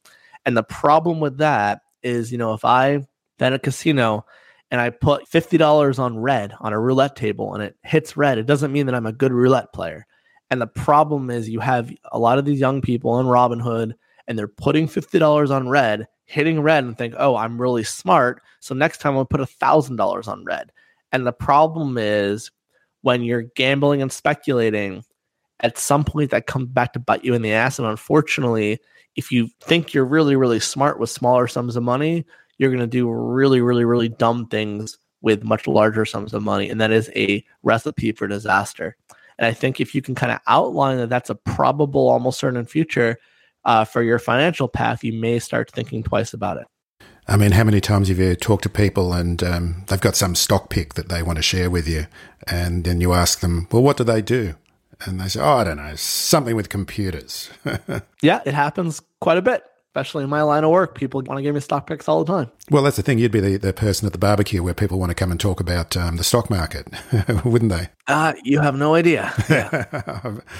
And 0.46 0.56
the 0.56 0.62
problem 0.62 1.20
with 1.20 1.36
that 1.38 1.82
is, 2.02 2.32
you 2.32 2.38
know, 2.38 2.54
if 2.54 2.64
I 2.64 3.06
then 3.38 3.52
a 3.52 3.58
casino 3.58 4.24
and 4.70 4.80
I 4.80 4.90
put 4.90 5.28
$50 5.28 5.98
on 5.98 6.18
red 6.18 6.54
on 6.60 6.72
a 6.72 6.80
roulette 6.80 7.16
table 7.16 7.54
and 7.54 7.62
it 7.62 7.76
hits 7.82 8.16
red, 8.16 8.38
it 8.38 8.46
doesn't 8.46 8.72
mean 8.72 8.86
that 8.86 8.94
I'm 8.94 9.06
a 9.06 9.12
good 9.12 9.32
roulette 9.32 9.72
player. 9.74 10.06
And 10.50 10.60
the 10.60 10.66
problem 10.66 11.30
is 11.30 11.48
you 11.48 11.60
have 11.60 11.92
a 12.10 12.18
lot 12.18 12.38
of 12.38 12.44
these 12.44 12.60
young 12.60 12.80
people 12.80 13.20
in 13.20 13.26
Robinhood 13.26 13.92
and 14.26 14.38
they're 14.38 14.48
putting 14.48 14.88
$50 14.88 15.50
on 15.50 15.68
red, 15.68 16.06
hitting 16.24 16.60
red 16.60 16.84
and 16.84 16.96
think, 16.96 17.14
oh, 17.18 17.36
I'm 17.36 17.60
really 17.60 17.84
smart. 17.84 18.42
So 18.60 18.74
next 18.74 18.98
time 18.98 19.16
I'll 19.16 19.24
put 19.24 19.40
$1,000 19.40 20.28
on 20.28 20.44
red. 20.44 20.72
And 21.12 21.26
the 21.26 21.32
problem 21.32 21.98
is 21.98 22.50
when 23.02 23.22
you're 23.22 23.42
gambling 23.42 24.02
and 24.02 24.12
speculating, 24.12 25.04
at 25.60 25.78
some 25.78 26.04
point 26.04 26.30
that 26.30 26.46
comes 26.46 26.68
back 26.68 26.92
to 26.94 26.98
bite 26.98 27.24
you 27.24 27.34
in 27.34 27.42
the 27.42 27.52
ass. 27.52 27.78
And 27.78 27.86
unfortunately, 27.86 28.80
if 29.16 29.30
you 29.30 29.48
think 29.62 29.92
you're 29.92 30.04
really, 30.04 30.36
really 30.36 30.60
smart 30.60 30.98
with 30.98 31.10
smaller 31.10 31.46
sums 31.46 31.76
of 31.76 31.82
money, 31.82 32.24
you're 32.58 32.70
going 32.70 32.80
to 32.80 32.86
do 32.86 33.10
really, 33.10 33.60
really, 33.60 33.84
really 33.84 34.08
dumb 34.08 34.46
things 34.46 34.98
with 35.22 35.44
much 35.44 35.66
larger 35.66 36.04
sums 36.04 36.32
of 36.32 36.42
money. 36.42 36.70
And 36.70 36.80
that 36.80 36.90
is 36.90 37.10
a 37.14 37.44
recipe 37.62 38.12
for 38.12 38.26
disaster. 38.26 38.96
And 39.40 39.46
I 39.46 39.52
think 39.52 39.80
if 39.80 39.94
you 39.94 40.02
can 40.02 40.14
kind 40.14 40.30
of 40.30 40.38
outline 40.46 40.98
that 40.98 41.08
that's 41.08 41.30
a 41.30 41.34
probable, 41.34 42.08
almost 42.08 42.38
certain 42.38 42.66
future 42.66 43.16
uh, 43.64 43.86
for 43.86 44.02
your 44.02 44.18
financial 44.18 44.68
path, 44.68 45.02
you 45.02 45.14
may 45.14 45.38
start 45.38 45.70
thinking 45.70 46.02
twice 46.02 46.34
about 46.34 46.58
it. 46.58 46.66
I 47.26 47.38
mean, 47.38 47.52
how 47.52 47.64
many 47.64 47.80
times 47.80 48.08
have 48.08 48.18
you 48.18 48.34
talked 48.34 48.64
to 48.64 48.68
people 48.68 49.14
and 49.14 49.42
um, 49.42 49.84
they've 49.88 50.00
got 50.00 50.14
some 50.14 50.34
stock 50.34 50.68
pick 50.68 50.94
that 50.94 51.08
they 51.08 51.22
want 51.22 51.36
to 51.36 51.42
share 51.42 51.70
with 51.70 51.88
you, 51.88 52.06
and 52.48 52.84
then 52.84 53.00
you 53.00 53.12
ask 53.14 53.40
them, 53.40 53.66
"Well, 53.70 53.82
what 53.82 53.96
do 53.96 54.04
they 54.04 54.20
do?" 54.20 54.56
And 55.06 55.20
they 55.20 55.28
say, 55.28 55.40
"Oh, 55.40 55.58
I 55.58 55.64
don't 55.64 55.76
know, 55.76 55.94
something 55.94 56.56
with 56.56 56.68
computers." 56.68 57.50
yeah, 58.20 58.40
it 58.44 58.52
happens 58.52 59.00
quite 59.20 59.38
a 59.38 59.42
bit, 59.42 59.62
especially 59.90 60.22
in 60.22 60.30
my 60.30 60.42
line 60.42 60.62
of 60.62 60.70
work. 60.70 60.94
People 60.94 61.20
want 61.22 61.38
to 61.38 61.42
give 61.42 61.54
me 61.54 61.60
stock 61.60 61.88
picks 61.88 62.08
all 62.08 62.24
the 62.24 62.32
time. 62.32 62.50
Well, 62.70 62.84
that's 62.84 62.96
the 62.96 63.02
thing. 63.02 63.18
You'd 63.18 63.32
be 63.32 63.40
the, 63.40 63.56
the 63.56 63.72
person 63.72 64.06
at 64.06 64.12
the 64.12 64.18
barbecue 64.18 64.62
where 64.62 64.72
people 64.72 65.00
want 65.00 65.10
to 65.10 65.16
come 65.16 65.32
and 65.32 65.40
talk 65.40 65.58
about 65.58 65.96
um, 65.96 66.16
the 66.16 66.22
stock 66.22 66.48
market, 66.48 66.86
wouldn't 67.44 67.72
they? 67.72 67.88
Uh, 68.06 68.34
you 68.44 68.60
have 68.60 68.76
no 68.76 68.94
idea. 68.94 69.32
Yeah. 69.48 69.86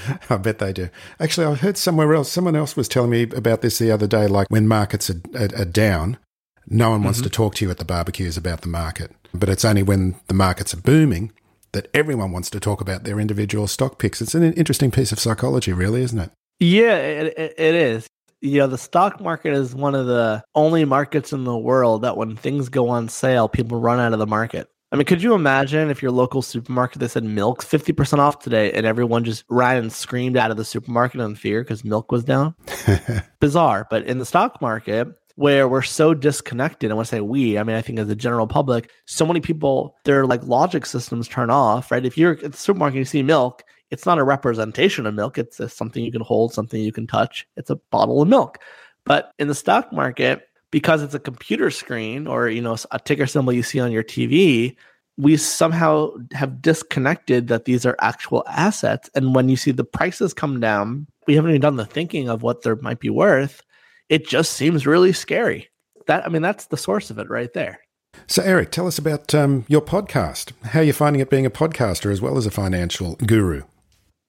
I 0.31 0.37
bet 0.37 0.59
they 0.59 0.73
do. 0.73 0.89
Actually, 1.21 1.47
I 1.47 1.55
heard 1.55 1.77
somewhere 1.77 2.13
else, 2.13 2.31
someone 2.31 2.57
else 2.57 2.77
was 2.77 2.89
telling 2.89 3.11
me 3.11 3.23
about 3.23 3.63
this 3.63 3.79
the 3.79 3.93
other 3.93 4.09
day, 4.09 4.27
like 4.27 4.49
when 4.51 4.67
markets 4.67 5.09
are, 5.11 5.21
are, 5.37 5.49
are 5.57 5.65
down, 5.65 6.19
no 6.67 6.91
one 6.91 7.05
wants 7.05 7.21
mm-hmm. 7.21 7.25
to 7.25 7.31
talk 7.31 7.55
to 7.57 7.65
you 7.65 7.71
at 7.71 7.79
the 7.79 7.85
barbecues 7.85 8.37
about 8.37 8.63
the 8.63 8.69
market. 8.69 9.13
But 9.33 9.49
it's 9.49 9.65
only 9.65 9.85
when 9.85 10.17
the 10.27 10.35
markets 10.35 10.75
are 10.75 10.81
booming 10.81 11.33
that 11.71 11.87
everyone 11.95 12.33
wants 12.33 12.51
to 12.51 12.59
talk 12.59 12.81
about 12.81 13.05
their 13.05 13.21
individual 13.21 13.69
stock 13.69 14.01
picks. 14.01 14.21
It's 14.21 14.35
an 14.35 14.53
interesting 14.55 14.91
piece 14.91 15.13
of 15.13 15.21
psychology, 15.21 15.73
really, 15.73 16.03
isn't 16.03 16.19
it? 16.19 16.33
Yeah, 16.59 16.97
it, 16.97 17.55
it 17.57 17.75
is. 17.77 18.09
You 18.43 18.61
know, 18.61 18.67
the 18.67 18.79
stock 18.79 19.21
market 19.21 19.53
is 19.53 19.75
one 19.75 19.95
of 19.95 20.07
the 20.07 20.43
only 20.55 20.85
markets 20.85 21.33
in 21.33 21.45
the 21.45 21.57
world 21.57 22.03
that 22.03 22.17
when 22.17 22.37
things 22.37 22.69
go 22.69 22.89
on 22.89 23.09
sale, 23.09 23.49
people 23.49 23.81
run 23.81 24.01
out 24.01 24.13
of 24.13 24.19
the 24.19 24.27
market. 24.27 24.69
I 24.93 24.97
mean, 24.97 25.05
could 25.05 25.23
you 25.23 25.35
imagine 25.35 25.89
if 25.89 26.03
your 26.03 26.11
local 26.11 26.43
supermarket 26.43 26.99
they 26.99 27.07
said 27.07 27.23
milk 27.23 27.63
50% 27.63 28.19
off 28.19 28.41
today 28.41 28.73
and 28.73 28.87
everyone 28.87 29.25
just 29.25 29.45
ran 29.49 29.77
and 29.77 29.93
screamed 29.93 30.37
out 30.37 30.51
of 30.51 30.57
the 30.57 30.65
supermarket 30.65 31.21
in 31.21 31.37
fear 31.37 31.63
because 31.63 31.85
milk 31.85 32.11
was 32.11 32.25
down? 32.25 32.55
Bizarre. 33.41 33.87
But 33.89 34.05
in 34.07 34.19
the 34.19 34.27
stock 34.27 34.61
market, 34.61 35.09
where 35.41 35.69
we're 35.69 35.81
so 35.81 36.13
disconnected. 36.13 36.91
And 36.91 36.99
when 36.99 37.05
I 37.05 37.09
say 37.09 37.21
we, 37.21 37.59
I 37.59 37.63
mean, 37.63 37.77
I 37.77 37.81
think 37.81 37.99
as 37.99 38.09
the 38.09 38.15
general 38.15 38.47
public, 38.47 38.91
so 39.07 39.25
many 39.25 39.41
people, 39.41 39.97
their 40.05 40.27
like 40.27 40.43
logic 40.43 40.85
systems 40.85 41.29
turn 41.29 41.51
off, 41.51 41.91
right? 41.91 42.05
If 42.05 42.19
you're 42.19 42.33
at 42.33 42.53
the 42.53 42.59
supermarket, 42.59 42.99
you 42.99 43.05
see 43.07 43.23
milk, 43.23 43.63
it's 43.91 44.07
not 44.07 44.19
a 44.19 44.25
representation 44.25 45.07
of 45.07 45.15
milk. 45.15 45.39
It's 45.39 45.61
something 45.73 46.05
you 46.05 46.13
can 46.13 46.21
hold, 46.21 46.53
something 46.53 46.81
you 46.81 46.93
can 46.93 47.07
touch. 47.07 47.47
It's 47.57 47.71
a 47.71 47.77
bottle 47.91 48.23
of 48.23 48.29
milk. 48.29 48.59
But 49.05 49.33
in 49.39 49.49
the 49.49 49.55
stock 49.55 49.93
market, 49.93 50.47
because 50.71 51.03
it's 51.03 51.15
a 51.15 51.21
computer 51.21 51.71
screen 51.71 52.27
or, 52.27 52.49
you 52.49 52.61
know, 52.61 52.77
a 52.91 52.99
ticker 52.99 53.27
symbol 53.27 53.53
you 53.53 53.63
see 53.63 53.81
on 53.81 53.91
your 53.91 54.05
TV, 54.05 54.77
we 55.17 55.37
somehow 55.37 56.13
have 56.33 56.63
disconnected 56.63 57.49
that 57.49 57.65
these 57.65 57.85
are 57.85 57.97
actual 58.01 58.45
assets. 58.47 59.11
And 59.15 59.35
when 59.35 59.49
you 59.49 59.57
see 59.57 59.73
the 59.73 59.85
prices 59.85 60.33
come 60.33 60.61
down, 60.61 61.07
we 61.27 61.35
haven't 61.35 61.51
even 61.51 61.61
done 61.61 61.77
the 61.77 61.85
thinking 61.85 62.29
of 62.29 62.43
what 62.43 62.63
they 62.63 62.73
might 62.81 63.01
be 63.01 63.11
worth 63.11 63.63
it 64.11 64.27
just 64.27 64.53
seems 64.53 64.87
really 64.87 65.13
scary. 65.15 65.71
That 66.07 66.27
I 66.27 66.29
mean, 66.29 66.43
that's 66.43 66.67
the 66.67 66.77
source 66.77 67.11
of 67.11 67.19
it 67.19 67.31
right 67.31 67.53
there. 67.55 67.81
So, 68.27 68.43
Eric, 68.43 68.73
tell 68.73 68.87
us 68.87 68.99
about 68.99 69.35
um, 69.35 69.65
your 69.69 69.81
podcast. 69.81 70.53
How 70.65 70.81
are 70.81 70.83
you 70.83 70.93
finding 70.93 71.21
it 71.21 71.31
being 71.31 71.47
a 71.47 71.51
podcaster 71.51 72.13
as 72.13 72.21
well 72.21 72.37
as 72.37 72.45
a 72.45 72.51
financial 72.51 73.15
guru? 73.15 73.63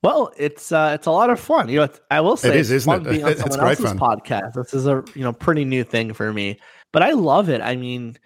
Well, 0.03 0.33
it's 0.35 0.71
uh, 0.71 0.91
it's 0.95 1.05
a 1.05 1.11
lot 1.11 1.29
of 1.29 1.39
fun. 1.39 1.69
You 1.69 1.81
know, 1.81 1.89
I 2.09 2.21
will 2.21 2.35
say 2.35 2.49
it 2.49 2.55
is, 2.55 2.71
isn't 2.71 3.07
it? 3.07 3.09
Being 3.09 3.23
on 3.25 3.37
someone 3.37 3.59
else's 3.59 3.85
fun. 3.85 3.99
podcast. 3.99 4.53
This 4.53 4.73
is 4.73 4.87
a 4.87 5.03
you 5.13 5.23
know 5.23 5.31
pretty 5.31 5.63
new 5.63 5.83
thing 5.83 6.13
for 6.13 6.33
me, 6.33 6.59
but 6.91 7.03
I 7.03 7.11
love 7.11 7.49
it. 7.49 7.61
I 7.61 7.75
mean, 7.75 8.17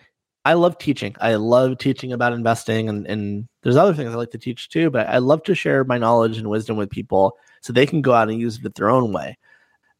I 0.45 0.53
love 0.53 0.77
teaching. 0.77 1.15
I 1.19 1.35
love 1.35 1.77
teaching 1.77 2.13
about 2.13 2.31
investing, 2.31 2.87
and 2.87 3.05
and 3.07 3.47
there's 3.63 3.75
other 3.75 3.93
things 3.93 4.11
I 4.13 4.15
like 4.15 4.31
to 4.31 4.37
teach 4.37 4.69
too. 4.69 4.89
But 4.89 5.09
I 5.09 5.17
love 5.17 5.43
to 5.43 5.55
share 5.55 5.83
my 5.83 5.97
knowledge 5.97 6.37
and 6.37 6.49
wisdom 6.49 6.77
with 6.77 6.89
people 6.89 7.37
so 7.61 7.73
they 7.73 7.85
can 7.85 8.01
go 8.01 8.13
out 8.13 8.29
and 8.29 8.39
use 8.39 8.63
it 8.63 8.75
their 8.75 8.89
own 8.89 9.11
way. 9.11 9.37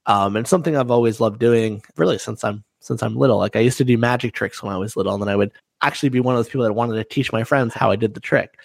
Um, 0.06 0.36
and 0.36 0.48
something 0.48 0.78
I've 0.78 0.92
always 0.92 1.20
loved 1.20 1.40
doing, 1.40 1.82
really 1.98 2.20
since 2.20 2.44
I'm 2.46 2.64
since 2.80 3.04
I'm 3.04 3.18
little. 3.18 3.38
Like 3.38 3.58
I 3.58 3.60
used 3.60 3.80
to 3.80 3.84
do 3.84 3.98
magic 3.98 4.34
tricks 4.34 4.64
when 4.64 4.74
I 4.74 4.78
was 4.78 4.96
little, 4.96 5.14
and 5.14 5.22
then 5.22 5.30
I 5.30 5.36
would 5.36 5.52
actually 5.82 6.10
be 6.10 6.22
one 6.22 6.36
of 6.36 6.40
those 6.40 6.48
people 6.48 6.64
that 6.64 6.74
wanted 6.74 6.96
to 6.96 7.04
teach 7.04 7.34
my 7.34 7.44
friends 7.44 7.74
how 7.74 7.92
I 7.92 7.98
did 7.98 8.14
the 8.14 8.22
trick. 8.22 8.60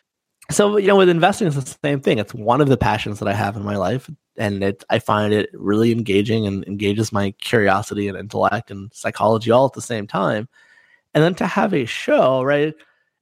So 0.50 0.76
you 0.78 0.88
know, 0.88 0.96
with 0.96 1.08
investing, 1.08 1.46
it's 1.46 1.56
the 1.56 1.78
same 1.84 2.00
thing. 2.00 2.18
It's 2.18 2.34
one 2.34 2.60
of 2.60 2.68
the 2.68 2.76
passions 2.76 3.20
that 3.20 3.28
I 3.28 3.32
have 3.34 3.56
in 3.56 3.64
my 3.64 3.76
life, 3.76 4.10
and 4.36 4.62
it 4.64 4.84
I 4.90 4.98
find 4.98 5.32
it 5.32 5.50
really 5.54 5.92
engaging 5.92 6.46
and 6.46 6.66
engages 6.66 7.12
my 7.12 7.32
curiosity 7.40 8.08
and 8.08 8.18
intellect 8.18 8.70
and 8.70 8.92
psychology 8.92 9.50
all 9.50 9.66
at 9.66 9.74
the 9.74 9.82
same 9.82 10.06
time. 10.06 10.48
And 11.14 11.22
then 11.24 11.34
to 11.36 11.46
have 11.46 11.74
a 11.74 11.84
show, 11.84 12.42
right? 12.42 12.74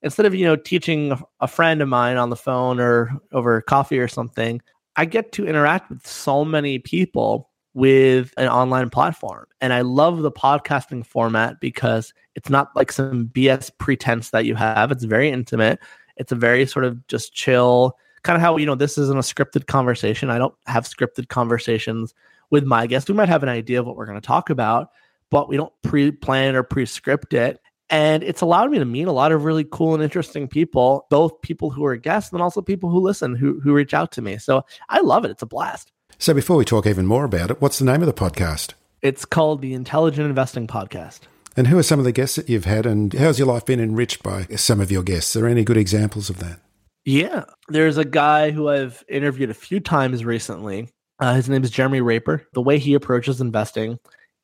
Instead 0.03 0.27
of 0.27 0.35
you 0.35 0.47
know 0.47 0.57
teaching 0.57 1.21
a 1.41 1.49
friend 1.49 1.83
of 1.83 1.89
mine 1.89 2.17
on 2.17 2.31
the 2.31 2.37
phone 2.37 2.81
or 2.81 3.11
over 3.33 3.61
coffee 3.63 3.99
or 3.99 4.09
something, 4.09 4.63
I 4.97 5.05
get 5.05 5.33
to 5.33 5.47
interact 5.47 5.91
with 5.91 6.07
so 6.07 6.45
many 6.45 6.79
people 6.79 7.51
with 7.75 8.33
an 8.37 8.49
online 8.49 8.91
platform. 8.91 9.47
And 9.61 9.73
I 9.73 9.83
love 9.83 10.23
the 10.23 10.33
podcasting 10.33 11.07
format 11.07 11.61
because 11.61 12.13
it's 12.35 12.51
not 12.51 12.75
like 12.75 12.91
some 12.91 13.29
BS 13.29 13.71
pretense 13.79 14.31
that 14.31 14.47
you 14.47 14.55
have. 14.55 14.91
It's 14.91 15.05
very 15.05 15.31
intimate. 15.31 15.79
It's 16.19 16.33
a 16.33 16.37
very 16.37 16.67
sort 16.67 16.85
of 16.85 17.07
just 17.07 17.35
chill, 17.35 17.97
kind 18.23 18.37
of 18.37 18.43
how, 18.43 18.57
you 18.57 18.67
know, 18.67 18.75
this 18.75 18.99
isn't 18.99 19.17
a 19.17 19.23
scripted 19.23 19.67
conversation. 19.67 20.31
I 20.31 20.39
don't 20.39 20.55
have 20.67 20.85
scripted 20.85 21.29
conversations 21.29 22.15
with 22.51 22.65
my 22.65 22.87
guests. 22.87 23.09
We 23.09 23.15
might 23.15 23.29
have 23.29 23.43
an 23.43 23.49
idea 23.49 23.81
of 23.81 23.87
what 23.87 23.97
we're 23.97 24.07
going 24.07 24.21
to 24.21 24.27
talk 24.27 24.51
about, 24.51 24.91
but 25.31 25.49
we 25.49 25.57
don't 25.57 25.73
pre 25.83 26.11
plan 26.11 26.57
or 26.57 26.63
pre 26.63 26.87
script 26.87 27.35
it. 27.35 27.61
And 27.91 28.23
it's 28.23 28.43
allowed 28.43 28.71
me 28.71 28.79
to 28.79 28.85
meet 28.85 29.09
a 29.09 29.13
lot 29.13 29.33
of 29.33 29.45
really 29.45 29.65
cool 29.65 29.95
and 29.95 30.03
interesting 30.03 30.47
people, 30.47 31.07
both 31.09 31.41
people 31.41 31.71
who 31.71 31.87
are 31.87 31.97
guests 31.97 32.33
and 32.33 32.43
also 32.43 32.61
people 32.61 32.91
who 32.91 33.01
listen, 33.01 33.35
who, 33.35 33.61
who 33.61 33.73
reach 33.73 33.95
out 33.95 34.13
to 34.13 34.23
me. 34.23 34.37
So 34.37 34.65
I 34.91 35.01
love 35.01 35.25
it. 35.25 35.31
It's 35.31 35.43
a 35.43 35.47
blast. 35.47 35.91
So 36.19 36.35
before 36.35 36.57
we 36.57 36.65
talk 36.65 36.87
even 36.87 37.07
more 37.07 37.25
about 37.25 37.51
it, 37.51 37.63
what's 37.63 37.79
the 37.79 37.87
name 37.87 38.03
of 38.03 38.07
the 38.07 38.13
podcast? 38.13 38.75
It's 39.01 39.25
called 39.25 39.63
the 39.63 39.73
Intelligent 39.73 40.29
Investing 40.29 40.67
Podcast. 40.67 41.21
And 41.59 41.67
who 41.67 41.77
are 41.77 41.83
some 41.83 41.99
of 41.99 42.05
the 42.05 42.13
guests 42.13 42.37
that 42.37 42.49
you've 42.49 42.67
had, 42.67 42.87
and 42.87 43.13
how's 43.13 43.41
your 43.41 43.49
life 43.49 43.67
been 43.67 43.81
enriched 43.81 44.23
by 44.23 44.45
some 44.55 44.81
of 44.81 44.93
your 44.93 45.03
guests? 45.03 45.35
Are 45.35 45.41
there 45.41 45.49
any 45.49 45.65
good 45.65 45.77
examples 45.77 46.31
of 46.31 46.39
that? 46.39 46.61
Yeah, 47.05 47.47
there's 47.67 47.97
a 47.97 48.05
guy 48.05 48.53
who 48.53 48.69
I've 48.69 49.03
interviewed 49.09 49.51
a 49.51 49.55
few 49.55 49.81
times 49.81 50.25
recently. 50.25 50.89
Uh, 51.19 51.35
his 51.35 51.49
name 51.49 51.65
is 51.65 51.73
Jeremy 51.73 52.01
Raper. 52.01 52.47
The 52.53 52.63
way 52.63 52.79
he 52.79 52.95
approaches 52.95 53.41
investing 53.41 53.99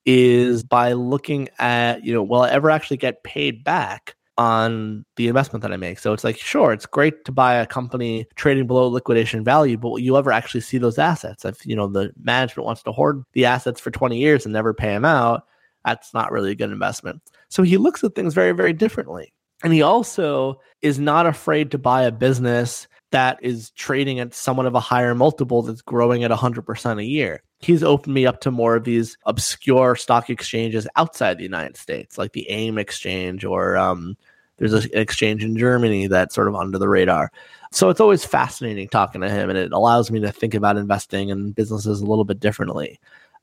is 0.05 0.65
by 0.65 0.95
looking 0.95 1.51
at, 1.61 2.05
you 2.05 2.13
know, 2.13 2.25
will 2.25 2.43
I 2.43 2.51
ever 2.51 2.69
actually 2.69 2.97
get 2.97 3.23
paid 3.23 3.63
back 3.63 4.17
on 4.37 5.05
the 5.15 5.29
investment 5.29 5.63
that 5.63 5.73
I 5.73 5.77
make. 5.77 6.01
So 6.01 6.13
it's 6.13 6.25
like, 6.25 6.37
sure, 6.37 6.73
it's 6.73 6.87
great 6.87 7.25
to 7.27 7.31
buy 7.31 7.55
a 7.55 7.67
company 7.67 8.27
trading 8.35 8.67
below 8.67 8.89
liquidation 8.89 9.45
value, 9.45 9.77
but 9.77 9.91
will 9.91 10.01
you 10.01 10.17
ever 10.17 10.33
actually 10.33 10.63
see 10.63 10.79
those 10.79 10.99
assets? 10.99 11.45
If 11.45 11.65
you 11.65 11.77
know 11.77 11.87
the 11.87 12.13
management 12.21 12.67
wants 12.67 12.83
to 12.83 12.91
hoard 12.91 13.23
the 13.35 13.45
assets 13.45 13.81
for 13.81 13.93
20 13.93 14.19
years 14.19 14.45
and 14.45 14.53
never 14.53 14.75
pay 14.75 14.89
them 14.89 15.05
out, 15.05 15.45
that's 15.85 16.15
not 16.15 16.33
really 16.33 16.53
a 16.53 16.57
good 16.57 16.71
investment. 16.71 17.23
So 17.49 17.63
he 17.63 17.77
looks 17.77 18.03
at 18.05 18.15
things 18.15 18.35
very, 18.35 18.53
very 18.53 18.73
differently. 18.73 19.33
And 19.63 19.73
he 19.73 19.83
also 19.83 20.61
is 20.83 20.99
not 20.99 21.27
afraid 21.27 21.71
to 21.71 21.79
buy 21.79 22.03
a 22.03 22.13
business 22.13 22.87
that 23.13 23.39
is 23.43 23.71
trading 23.71 24.19
at 24.19 24.35
somewhat 24.35 24.67
of 24.67 24.75
a 24.75 24.81
higher 24.81 25.15
multiple 25.15 25.63
that's 25.63 25.83
growing 25.83 26.25
at 26.25 26.33
100% 26.33 26.99
a 26.99 27.05
year. 27.05 27.43
He's 27.61 27.85
opened 27.85 28.13
me 28.13 28.27
up 28.27 28.41
to 28.41 28.51
more 28.51 28.75
of 28.75 28.85
these 28.85 29.17
obscure 29.25 29.95
stock 29.95 30.29
exchanges 30.29 30.89
outside 30.97 31.39
the 31.39 31.45
United 31.45 31.77
States, 31.77 32.19
like 32.19 32.33
the 32.33 32.51
AIM 32.51 32.77
exchange, 32.77 33.45
or 33.45 33.77
um, 33.77 34.17
there's 34.57 34.73
an 34.73 34.91
exchange 34.93 35.45
in 35.45 35.57
Germany 35.57 36.09
that's 36.09 36.35
sort 36.35 36.49
of 36.49 36.57
under 36.57 36.77
the 36.77 36.89
radar. 36.89 37.31
So 37.71 37.89
it's 37.89 38.01
always 38.01 38.25
fascinating 38.25 38.89
talking 38.89 39.21
to 39.21 39.31
him, 39.31 39.49
and 39.49 39.59
it 39.59 39.73
allows 39.73 40.11
me 40.11 40.21
to 40.21 40.33
think 40.33 40.55
about 40.55 40.77
investing 40.77 41.29
in 41.29 41.53
businesses 41.53 42.01
a 42.01 42.07
little 42.07 42.25
bit 42.25 42.41
differently. 42.41 43.01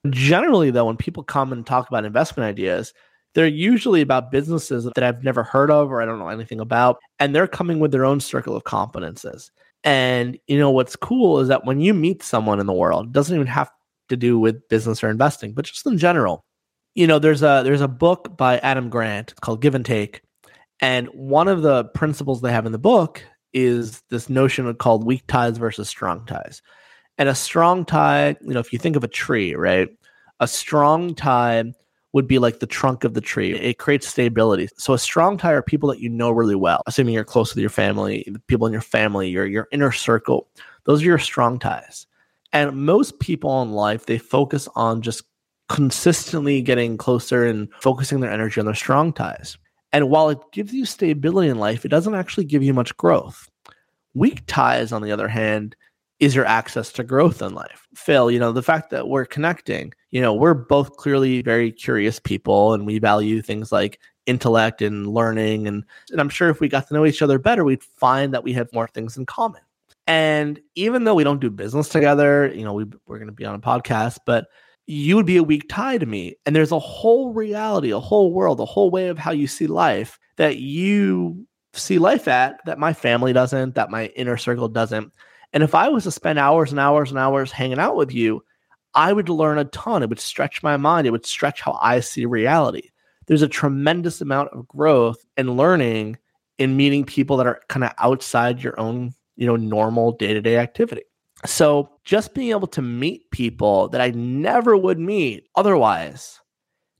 Generally, 0.09 0.71
though, 0.71 0.85
when 0.85 0.97
people 0.97 1.23
come 1.23 1.53
and 1.53 1.65
talk 1.65 1.87
about 1.87 2.05
investment 2.05 2.47
ideas, 2.47 2.93
they're 3.33 3.47
usually 3.47 4.01
about 4.01 4.31
businesses 4.31 4.89
that 4.95 5.03
I've 5.03 5.23
never 5.23 5.43
heard 5.43 5.71
of 5.71 5.91
or 5.91 6.01
I 6.01 6.05
don't 6.05 6.19
know 6.19 6.29
anything 6.29 6.59
about. 6.59 6.97
And 7.19 7.35
they're 7.35 7.47
coming 7.47 7.79
with 7.79 7.91
their 7.91 8.05
own 8.05 8.19
circle 8.19 8.55
of 8.55 8.63
competences. 8.63 9.51
And 9.83 10.37
you 10.47 10.57
know 10.59 10.69
what's 10.69 10.95
cool 10.95 11.39
is 11.39 11.47
that 11.47 11.65
when 11.65 11.79
you 11.79 11.93
meet 11.93 12.23
someone 12.23 12.59
in 12.59 12.65
the 12.65 12.73
world, 12.73 13.07
it 13.07 13.11
doesn't 13.13 13.33
even 13.33 13.47
have 13.47 13.71
to 14.09 14.17
do 14.17 14.37
with 14.37 14.67
business 14.69 15.03
or 15.03 15.09
investing, 15.09 15.53
but 15.53 15.65
just 15.65 15.85
in 15.85 15.97
general. 15.97 16.43
You 16.93 17.07
know, 17.07 17.19
there's 17.19 17.41
a 17.41 17.61
there's 17.63 17.81
a 17.81 17.87
book 17.87 18.35
by 18.37 18.57
Adam 18.59 18.89
Grant 18.89 19.33
called 19.41 19.61
Give 19.61 19.75
and 19.75 19.85
Take. 19.85 20.21
And 20.81 21.07
one 21.13 21.47
of 21.47 21.61
the 21.61 21.85
principles 21.85 22.41
they 22.41 22.51
have 22.51 22.65
in 22.65 22.73
the 22.73 22.79
book 22.79 23.23
is 23.53 24.01
this 24.09 24.29
notion 24.29 24.73
called 24.75 25.05
weak 25.05 25.23
ties 25.27 25.57
versus 25.57 25.87
strong 25.87 26.25
ties. 26.25 26.61
And 27.17 27.30
a 27.30 27.36
strong 27.36 27.86
tie, 27.86 28.36
you 28.41 28.54
know, 28.54 28.60
if 28.60 28.74
you 28.74 28.80
think 28.80 28.95
of 28.95 29.04
a 29.04 29.08
tree, 29.08 29.54
right? 29.56 29.89
A 30.39 30.47
strong 30.47 31.13
tie 31.13 31.74
would 32.13 32.28
be 32.28 32.39
like 32.39 32.60
the 32.60 32.67
trunk 32.67 33.04
of 33.04 33.13
the 33.13 33.21
tree. 33.21 33.54
It 33.54 33.78
creates 33.78 34.08
stability. 34.08 34.69
So 34.78 34.93
a 34.93 35.00
strong 35.00 35.38
tie 35.38 35.54
are 35.54 35.62
people 35.62 35.89
that 35.89 36.00
you 36.00 36.10
know 36.10 36.32
really 36.32 36.56
well, 36.56 36.82
assuming 36.88 37.13
you're 37.13 37.24
close 37.24 37.54
with 37.54 37.62
your 37.62 37.69
family, 37.69 38.28
the 38.28 38.39
people 38.39 38.67
in 38.67 38.74
your 38.74 38.82
family, 38.82 39.30
your 39.30 39.45
your 39.45 39.67
inner 39.71 39.91
circle. 39.91 40.47
Those 40.86 41.02
are 41.02 41.06
your 41.06 41.19
strong 41.19 41.60
ties. 41.60 42.08
And 42.54 42.76
most 42.76 43.19
people 43.19 43.62
in 43.62 43.71
life, 43.71 44.08
they 44.08 44.17
focus 44.17 44.67
on 44.76 45.02
just 45.02 45.24
consistently 45.69 46.62
getting 46.62 46.97
closer 46.97 47.45
and 47.45 47.69
focusing 47.82 48.19
their 48.19 48.32
energy 48.32 48.60
on 48.60 48.65
their 48.65 48.76
strong 48.76 49.13
ties. 49.13 49.58
And 49.93 50.10
while 50.10 50.30
it 50.30 50.39
gives 50.52 50.74
you 50.74 50.86
stability 50.86 51.50
in 51.50 51.60
life, 51.60 51.86
it 51.86 51.89
doesn't 51.89 52.15
actually 52.15 52.45
give 52.45 52.63
you 52.63 52.74
much 52.74 52.95
growth. 52.97 53.50
Weak 54.13 54.43
ties, 54.47 54.91
on 54.91 55.02
the 55.02 55.12
other 55.13 55.30
hand, 55.30 55.78
is 56.21 56.36
your 56.36 56.45
access 56.45 56.91
to 56.93 57.03
growth 57.03 57.41
in 57.41 57.53
life. 57.53 57.88
Phil, 57.95 58.29
you 58.29 58.39
know, 58.39 58.51
the 58.51 58.62
fact 58.62 58.91
that 58.91 59.10
we're 59.10 59.25
connecting, 59.25 59.91
you 60.12 60.21
know, 60.21 60.34
we're 60.34 60.53
both 60.53 60.95
clearly 60.95 61.41
very 61.41 61.71
curious 61.71 62.19
people 62.19 62.73
and 62.73 62.86
we 62.86 62.99
value 62.99 63.41
things 63.41 63.71
like 63.71 63.99
intellect 64.27 64.84
and 64.84 65.07
learning. 65.07 65.67
And, 65.67 65.84
and 66.12 66.21
I'm 66.21 66.29
sure 66.29 66.49
if 66.49 66.60
we 66.60 66.69
got 66.69 66.88
to 66.88 66.93
know 66.93 67.07
each 67.07 67.23
other 67.23 67.39
better, 67.39 67.63
we'd 67.63 67.84
find 67.84 68.36
that 68.36 68.43
we 68.43 68.53
have 68.53 68.71
more 68.71 68.88
things 68.88 69.17
in 69.17 69.25
common. 69.25 69.62
And 70.05 70.62
even 70.75 71.05
though 71.05 71.15
we 71.15 71.23
don't 71.23 71.41
do 71.41 71.49
business 71.49 71.89
together, 71.89 72.53
you 72.53 72.63
know, 72.63 72.73
we, 72.73 72.86
we're 73.07 73.17
going 73.17 73.27
to 73.27 73.34
be 73.34 73.45
on 73.45 73.55
a 73.55 73.60
podcast, 73.60 74.19
but 74.23 74.45
you 74.86 75.15
would 75.15 75.25
be 75.25 75.38
a 75.38 75.43
weak 75.43 75.67
tie 75.69 75.97
to 75.97 76.05
me. 76.05 76.36
And 76.45 76.55
there's 76.55 76.71
a 76.71 76.79
whole 76.79 77.34
reality, 77.34 77.89
a 77.89 77.99
whole 77.99 78.31
world, 78.31 78.60
a 78.60 78.65
whole 78.65 78.91
way 78.91 79.07
of 79.07 79.17
how 79.17 79.31
you 79.31 79.47
see 79.47 79.65
life 79.65 80.19
that 80.38 80.57
you 80.57 81.47
see 81.73 81.97
life 81.97 82.27
at 82.27 82.60
that 82.65 82.77
my 82.77 82.93
family 82.93 83.34
doesn't, 83.34 83.73
that 83.73 83.89
my 83.89 84.07
inner 84.07 84.38
circle 84.38 84.67
doesn't. 84.67 85.12
And 85.53 85.63
if 85.63 85.75
I 85.75 85.89
was 85.89 86.03
to 86.05 86.11
spend 86.11 86.39
hours 86.39 86.71
and 86.71 86.79
hours 86.79 87.09
and 87.09 87.19
hours 87.19 87.51
hanging 87.51 87.79
out 87.79 87.95
with 87.95 88.13
you, 88.13 88.43
I 88.93 89.13
would 89.13 89.29
learn 89.29 89.57
a 89.57 89.65
ton. 89.65 90.03
It 90.03 90.09
would 90.09 90.19
stretch 90.19 90.63
my 90.63 90.77
mind. 90.77 91.07
It 91.07 91.11
would 91.11 91.25
stretch 91.25 91.61
how 91.61 91.77
I 91.81 91.99
see 91.99 92.25
reality. 92.25 92.89
There's 93.27 93.41
a 93.41 93.47
tremendous 93.47 94.21
amount 94.21 94.49
of 94.49 94.67
growth 94.67 95.23
and 95.37 95.57
learning 95.57 96.17
in 96.57 96.77
meeting 96.77 97.05
people 97.05 97.37
that 97.37 97.47
are 97.47 97.61
kind 97.69 97.83
of 97.83 97.91
outside 97.97 98.61
your 98.61 98.79
own, 98.79 99.13
you 99.35 99.47
know, 99.47 99.55
normal 99.55 100.11
day-to-day 100.13 100.57
activity. 100.57 101.03
So 101.45 101.89
just 102.03 102.33
being 102.33 102.51
able 102.51 102.67
to 102.67 102.81
meet 102.81 103.31
people 103.31 103.87
that 103.89 104.01
I 104.01 104.11
never 104.11 104.77
would 104.77 104.99
meet 104.99 105.47
otherwise 105.55 106.39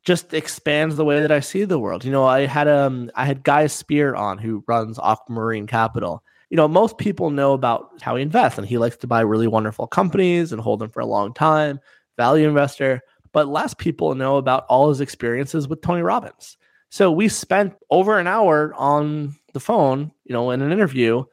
just 0.04 0.34
expands 0.34 0.96
the 0.96 1.06
way 1.06 1.20
that 1.20 1.32
I 1.32 1.42
see 1.42 1.64
the 1.64 1.78
world. 1.78 2.04
You 2.04 2.12
know, 2.12 2.26
I 2.26 2.48
had 2.48 2.68
um 2.68 3.12
I 3.16 3.26
had 3.26 3.44
Guy 3.44 3.68
Spier 3.68 4.16
on 4.16 4.40
who 4.40 4.64
runs 4.68 4.98
Aquamarine 4.98 5.68
Capital 5.68 6.24
you 6.52 6.58
know, 6.58 6.68
most 6.68 6.98
people 6.98 7.30
know 7.30 7.54
about 7.54 7.92
how 8.02 8.18
he 8.18 8.22
invests, 8.22 8.60
and 8.60 8.68
he 8.68 8.78
likes 8.78 8.98
to 8.98 9.08
buy 9.08 9.22
really 9.22 9.48
wonderful 9.48 9.88
companies 9.88 10.52
and 10.52 10.62
hold 10.62 10.80
them 10.80 10.90
for 10.90 11.00
a 11.00 11.06
long 11.06 11.34
time, 11.34 11.80
value 12.18 12.48
investor. 12.48 13.02
But 13.32 13.48
less 13.48 13.74
people 13.74 14.14
know 14.16 14.36
about 14.36 14.66
all 14.68 14.90
his 14.90 15.00
experiences 15.00 15.70
with 15.70 15.82
Tony 15.82 16.02
Robbins. 16.02 16.58
So 16.90 17.10
we 17.10 17.30
spent 17.30 17.74
over 17.90 18.20
an 18.20 18.28
hour 18.28 18.74
on 18.76 19.34
the 19.54 19.62
phone, 19.62 20.12
you 20.26 20.34
know, 20.34 20.52
in 20.52 20.62
an 20.62 20.74
interview 20.74 21.24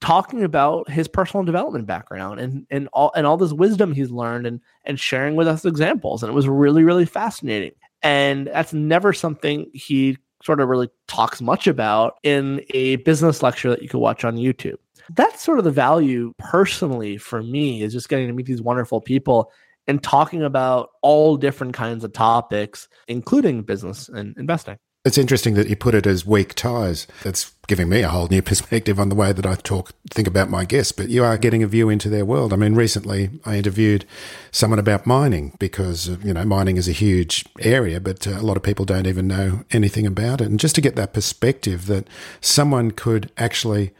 talking 0.00 0.42
about 0.42 0.90
his 0.90 1.06
personal 1.06 1.44
development 1.44 1.86
background 1.86 2.40
and 2.40 2.66
and 2.68 2.88
all 2.92 3.12
and 3.14 3.26
all 3.26 3.36
this 3.36 3.52
wisdom 3.52 3.94
he's 3.94 4.10
learned 4.10 4.46
and 4.46 4.60
and 4.84 5.00
sharing 5.00 5.36
with 5.36 5.48
us 5.48 5.64
examples 5.64 6.22
and 6.22 6.28
it 6.28 6.34
was 6.34 6.46
really 6.46 6.84
really 6.84 7.06
fascinating 7.06 7.72
and 8.02 8.46
that's 8.48 8.74
never 8.74 9.14
something 9.14 9.70
he 9.72 10.18
sort 10.46 10.60
of 10.60 10.68
really 10.68 10.88
talks 11.08 11.42
much 11.42 11.66
about 11.66 12.14
in 12.22 12.62
a 12.70 12.96
business 12.96 13.42
lecture 13.42 13.68
that 13.68 13.82
you 13.82 13.88
could 13.88 13.98
watch 13.98 14.24
on 14.24 14.36
YouTube. 14.36 14.76
That's 15.10 15.42
sort 15.42 15.58
of 15.58 15.64
the 15.64 15.70
value 15.70 16.32
personally 16.38 17.18
for 17.18 17.42
me 17.42 17.82
is 17.82 17.92
just 17.92 18.08
getting 18.08 18.28
to 18.28 18.32
meet 18.32 18.46
these 18.46 18.62
wonderful 18.62 19.00
people 19.00 19.52
and 19.86 20.02
talking 20.02 20.42
about 20.42 20.90
all 21.02 21.36
different 21.36 21.74
kinds 21.74 22.04
of 22.04 22.12
topics, 22.12 22.88
including 23.06 23.62
business 23.62 24.08
and 24.08 24.36
investing. 24.38 24.78
It's 25.06 25.18
interesting 25.18 25.54
that 25.54 25.68
you 25.68 25.76
put 25.76 25.94
it 25.94 26.04
as 26.04 26.26
weak 26.26 26.54
ties. 26.54 27.06
That's 27.22 27.52
giving 27.68 27.88
me 27.88 28.02
a 28.02 28.08
whole 28.08 28.26
new 28.26 28.42
perspective 28.52 28.98
on 28.98 29.08
the 29.08 29.14
way 29.14 29.32
that 29.32 29.46
I 29.46 29.54
talk, 29.54 29.92
think 30.10 30.26
about 30.26 30.50
my 30.50 30.64
guests. 30.64 30.90
But 30.90 31.10
you 31.10 31.22
are 31.22 31.38
getting 31.38 31.62
a 31.62 31.68
view 31.68 31.88
into 31.88 32.08
their 32.08 32.24
world. 32.24 32.52
I 32.52 32.56
mean, 32.56 32.74
recently 32.74 33.30
I 33.44 33.56
interviewed 33.56 34.04
someone 34.50 34.80
about 34.80 35.06
mining 35.06 35.54
because 35.60 36.08
you 36.24 36.34
know 36.34 36.44
mining 36.44 36.76
is 36.76 36.88
a 36.88 36.92
huge 36.92 37.44
area, 37.60 38.00
but 38.00 38.26
uh, 38.26 38.32
a 38.32 38.42
lot 38.42 38.56
of 38.56 38.64
people 38.64 38.84
don't 38.84 39.06
even 39.06 39.28
know 39.28 39.64
anything 39.70 40.08
about 40.08 40.40
it. 40.40 40.48
And 40.48 40.58
just 40.58 40.74
to 40.74 40.80
get 40.80 40.96
that 40.96 41.12
perspective 41.12 41.86
that 41.86 42.08
someone 42.40 42.90
could 42.90 43.30
actually 43.38 43.92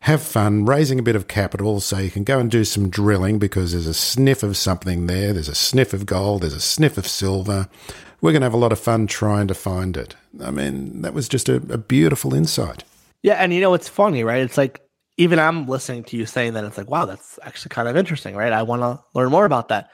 have 0.00 0.22
fun 0.22 0.64
raising 0.64 0.98
a 0.98 1.02
bit 1.02 1.16
of 1.16 1.28
capital 1.28 1.80
so 1.80 1.98
you 1.98 2.10
can 2.10 2.24
go 2.24 2.38
and 2.38 2.50
do 2.50 2.64
some 2.64 2.88
drilling 2.88 3.38
because 3.38 3.72
there's 3.72 3.86
a 3.86 3.92
sniff 3.92 4.42
of 4.42 4.56
something 4.56 5.06
there. 5.08 5.34
There's 5.34 5.48
a 5.48 5.54
sniff 5.54 5.92
of 5.92 6.06
gold. 6.06 6.40
There's 6.40 6.54
a 6.54 6.60
sniff 6.60 6.96
of 6.96 7.06
silver 7.06 7.68
we're 8.24 8.32
going 8.32 8.40
to 8.40 8.46
have 8.46 8.54
a 8.54 8.56
lot 8.56 8.72
of 8.72 8.80
fun 8.80 9.06
trying 9.06 9.46
to 9.46 9.52
find 9.52 9.98
it. 9.98 10.16
I 10.42 10.50
mean, 10.50 11.02
that 11.02 11.12
was 11.12 11.28
just 11.28 11.46
a, 11.50 11.56
a 11.56 11.76
beautiful 11.76 12.32
insight. 12.32 12.82
Yeah, 13.22 13.34
and 13.34 13.52
you 13.52 13.60
know 13.60 13.74
it's 13.74 13.86
funny, 13.86 14.24
right? 14.24 14.40
It's 14.40 14.56
like 14.56 14.80
even 15.18 15.38
I'm 15.38 15.66
listening 15.66 16.04
to 16.04 16.16
you 16.16 16.24
saying 16.24 16.54
that 16.54 16.64
it's 16.64 16.78
like, 16.78 16.88
wow, 16.88 17.04
that's 17.04 17.38
actually 17.42 17.68
kind 17.68 17.86
of 17.86 17.98
interesting, 17.98 18.34
right? 18.34 18.50
I 18.50 18.62
want 18.62 18.80
to 18.80 19.04
learn 19.12 19.30
more 19.30 19.44
about 19.44 19.68
that. 19.68 19.90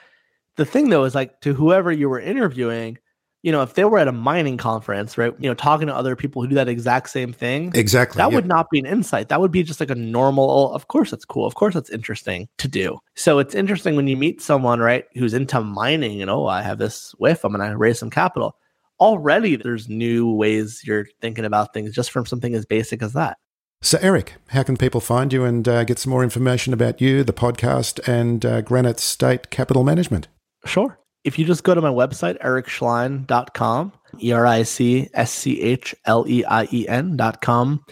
The 0.54 0.64
thing 0.64 0.90
though 0.90 1.02
is 1.02 1.14
like 1.16 1.40
to 1.40 1.54
whoever 1.54 1.90
you 1.90 2.08
were 2.08 2.20
interviewing, 2.20 2.98
you 3.42 3.50
know, 3.52 3.62
if 3.62 3.74
they 3.74 3.84
were 3.84 3.98
at 3.98 4.08
a 4.08 4.12
mining 4.12 4.58
conference, 4.58 5.16
right, 5.16 5.32
you 5.38 5.48
know, 5.48 5.54
talking 5.54 5.86
to 5.86 5.94
other 5.94 6.14
people 6.14 6.42
who 6.42 6.48
do 6.48 6.54
that 6.56 6.68
exact 6.68 7.08
same 7.08 7.32
thing, 7.32 7.72
exactly, 7.74 8.18
that 8.18 8.32
would 8.32 8.46
not 8.46 8.68
be 8.70 8.78
an 8.78 8.86
insight. 8.86 9.28
That 9.28 9.40
would 9.40 9.50
be 9.50 9.62
just 9.62 9.80
like 9.80 9.90
a 9.90 9.94
normal. 9.94 10.50
Oh, 10.50 10.74
of 10.74 10.88
course, 10.88 11.10
that's 11.10 11.24
cool. 11.24 11.46
Of 11.46 11.54
course, 11.54 11.74
that's 11.74 11.90
interesting 11.90 12.48
to 12.58 12.68
do. 12.68 12.98
So 13.14 13.38
it's 13.38 13.54
interesting 13.54 13.96
when 13.96 14.08
you 14.08 14.16
meet 14.16 14.42
someone, 14.42 14.80
right, 14.80 15.04
who's 15.14 15.34
into 15.34 15.60
mining, 15.60 16.20
and 16.20 16.30
oh, 16.30 16.46
I 16.46 16.62
have 16.62 16.78
this 16.78 17.12
whiff. 17.18 17.44
I'm 17.44 17.52
going 17.52 17.70
to 17.70 17.76
raise 17.76 17.98
some 17.98 18.10
capital. 18.10 18.56
Already, 19.00 19.56
there's 19.56 19.88
new 19.88 20.30
ways 20.30 20.82
you're 20.84 21.06
thinking 21.22 21.46
about 21.46 21.72
things 21.72 21.94
just 21.94 22.10
from 22.10 22.26
something 22.26 22.54
as 22.54 22.66
basic 22.66 23.02
as 23.02 23.14
that. 23.14 23.38
So, 23.80 23.98
Eric, 24.02 24.34
how 24.48 24.62
can 24.62 24.76
people 24.76 25.00
find 25.00 25.32
you 25.32 25.44
and 25.44 25.66
uh, 25.66 25.84
get 25.84 25.98
some 25.98 26.10
more 26.10 26.22
information 26.22 26.74
about 26.74 27.00
you, 27.00 27.24
the 27.24 27.32
podcast, 27.32 28.06
and 28.06 28.44
uh, 28.44 28.60
Granite 28.60 29.00
State 29.00 29.48
Capital 29.48 29.84
Management? 29.84 30.28
Sure 30.66 30.98
if 31.24 31.38
you 31.38 31.44
just 31.44 31.64
go 31.64 31.74
to 31.74 31.80
my 31.80 31.90
website, 31.90 32.40
ericschleien.com, 32.42 33.92
E 34.22 34.32
R 34.32 34.46
I 34.46 34.62
C 34.62 35.08
S 35.14 35.32
C 35.32 35.60
H 35.60 35.94
L 36.06 36.24
E 36.28 36.44
I 36.44 36.68
E 36.72 36.88
N.com, 36.88 37.84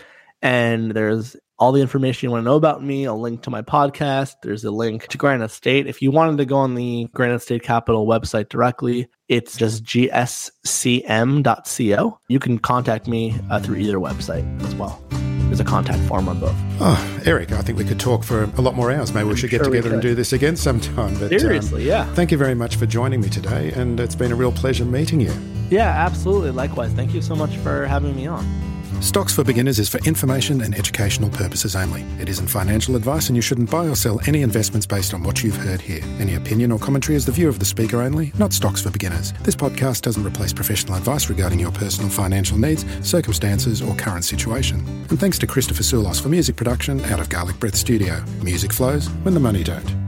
and 0.42 0.92
there's 0.92 1.36
all 1.58 1.72
the 1.72 1.80
information 1.80 2.28
you 2.28 2.30
want 2.30 2.42
to 2.42 2.44
know 2.44 2.54
about 2.56 2.84
me, 2.84 3.04
a 3.04 3.12
link 3.12 3.42
to 3.42 3.50
my 3.50 3.62
podcast. 3.62 4.34
There's 4.42 4.64
a 4.64 4.70
link 4.70 5.08
to 5.08 5.18
Granite 5.18 5.50
State. 5.50 5.88
If 5.88 6.00
you 6.00 6.12
wanted 6.12 6.38
to 6.38 6.44
go 6.44 6.56
on 6.56 6.76
the 6.76 7.08
Granite 7.12 7.42
State 7.42 7.64
Capital 7.64 8.06
website 8.06 8.48
directly, 8.48 9.08
it's 9.28 9.56
just 9.56 9.82
gscm.co. 9.84 10.50
You 12.28 12.38
can 12.38 12.58
contact 12.58 13.08
me 13.08 13.34
uh, 13.50 13.58
through 13.60 13.76
either 13.76 13.98
website 13.98 14.62
as 14.62 14.74
well 14.76 15.02
there's 15.48 15.60
a 15.60 15.64
contact 15.64 16.00
form 16.04 16.28
on 16.28 16.38
both. 16.38 16.54
Oh, 16.80 17.20
Eric, 17.24 17.52
I 17.52 17.62
think 17.62 17.78
we 17.78 17.84
could 17.84 17.98
talk 17.98 18.22
for 18.22 18.44
a 18.44 18.60
lot 18.60 18.74
more 18.74 18.90
hours. 18.90 19.12
Maybe 19.12 19.28
we 19.28 19.36
should 19.36 19.50
get 19.50 19.64
sure 19.64 19.70
together 19.72 19.92
and 19.92 20.00
do 20.00 20.14
this 20.14 20.32
again 20.32 20.56
sometime. 20.56 21.14
But, 21.14 21.32
um, 21.32 21.38
Seriously, 21.38 21.82
um, 21.82 21.88
yeah. 21.88 22.14
Thank 22.14 22.30
you 22.30 22.38
very 22.38 22.54
much 22.54 22.76
for 22.76 22.86
joining 22.86 23.20
me 23.20 23.28
today, 23.28 23.72
and 23.72 23.98
it's 23.98 24.14
been 24.14 24.32
a 24.32 24.36
real 24.36 24.52
pleasure 24.52 24.84
meeting 24.84 25.20
you. 25.20 25.32
Yeah, 25.70 25.88
absolutely. 25.88 26.50
Likewise. 26.50 26.92
Thank 26.92 27.12
you 27.14 27.22
so 27.22 27.34
much 27.34 27.56
for 27.56 27.86
having 27.86 28.14
me 28.16 28.26
on. 28.26 28.67
Stocks 29.00 29.32
for 29.32 29.44
Beginners 29.44 29.78
is 29.78 29.88
for 29.88 29.98
information 29.98 30.60
and 30.60 30.74
educational 30.74 31.30
purposes 31.30 31.76
only. 31.76 32.02
It 32.20 32.28
isn't 32.28 32.48
financial 32.48 32.96
advice 32.96 33.28
and 33.28 33.36
you 33.36 33.42
shouldn't 33.42 33.70
buy 33.70 33.86
or 33.86 33.94
sell 33.94 34.20
any 34.26 34.42
investments 34.42 34.86
based 34.86 35.14
on 35.14 35.22
what 35.22 35.42
you've 35.42 35.56
heard 35.56 35.80
here. 35.80 36.02
Any 36.18 36.34
opinion 36.34 36.72
or 36.72 36.78
commentary 36.78 37.14
is 37.16 37.24
the 37.24 37.32
view 37.32 37.48
of 37.48 37.58
the 37.58 37.64
speaker 37.64 38.02
only, 38.02 38.32
not 38.38 38.52
Stocks 38.52 38.82
for 38.82 38.90
Beginners. 38.90 39.32
This 39.44 39.54
podcast 39.54 40.02
doesn't 40.02 40.26
replace 40.26 40.52
professional 40.52 40.96
advice 40.96 41.28
regarding 41.28 41.60
your 41.60 41.72
personal 41.72 42.10
financial 42.10 42.58
needs, 42.58 42.84
circumstances, 43.08 43.82
or 43.82 43.94
current 43.94 44.24
situation. 44.24 44.80
And 45.10 45.18
thanks 45.18 45.38
to 45.38 45.46
Christopher 45.46 45.84
Soulos 45.84 46.20
for 46.20 46.28
music 46.28 46.56
production 46.56 47.00
out 47.04 47.20
of 47.20 47.28
Garlic 47.28 47.58
Breath 47.60 47.76
Studio. 47.76 48.22
Music 48.42 48.72
flows 48.72 49.08
when 49.22 49.34
the 49.34 49.40
money 49.40 49.62
don't. 49.62 50.07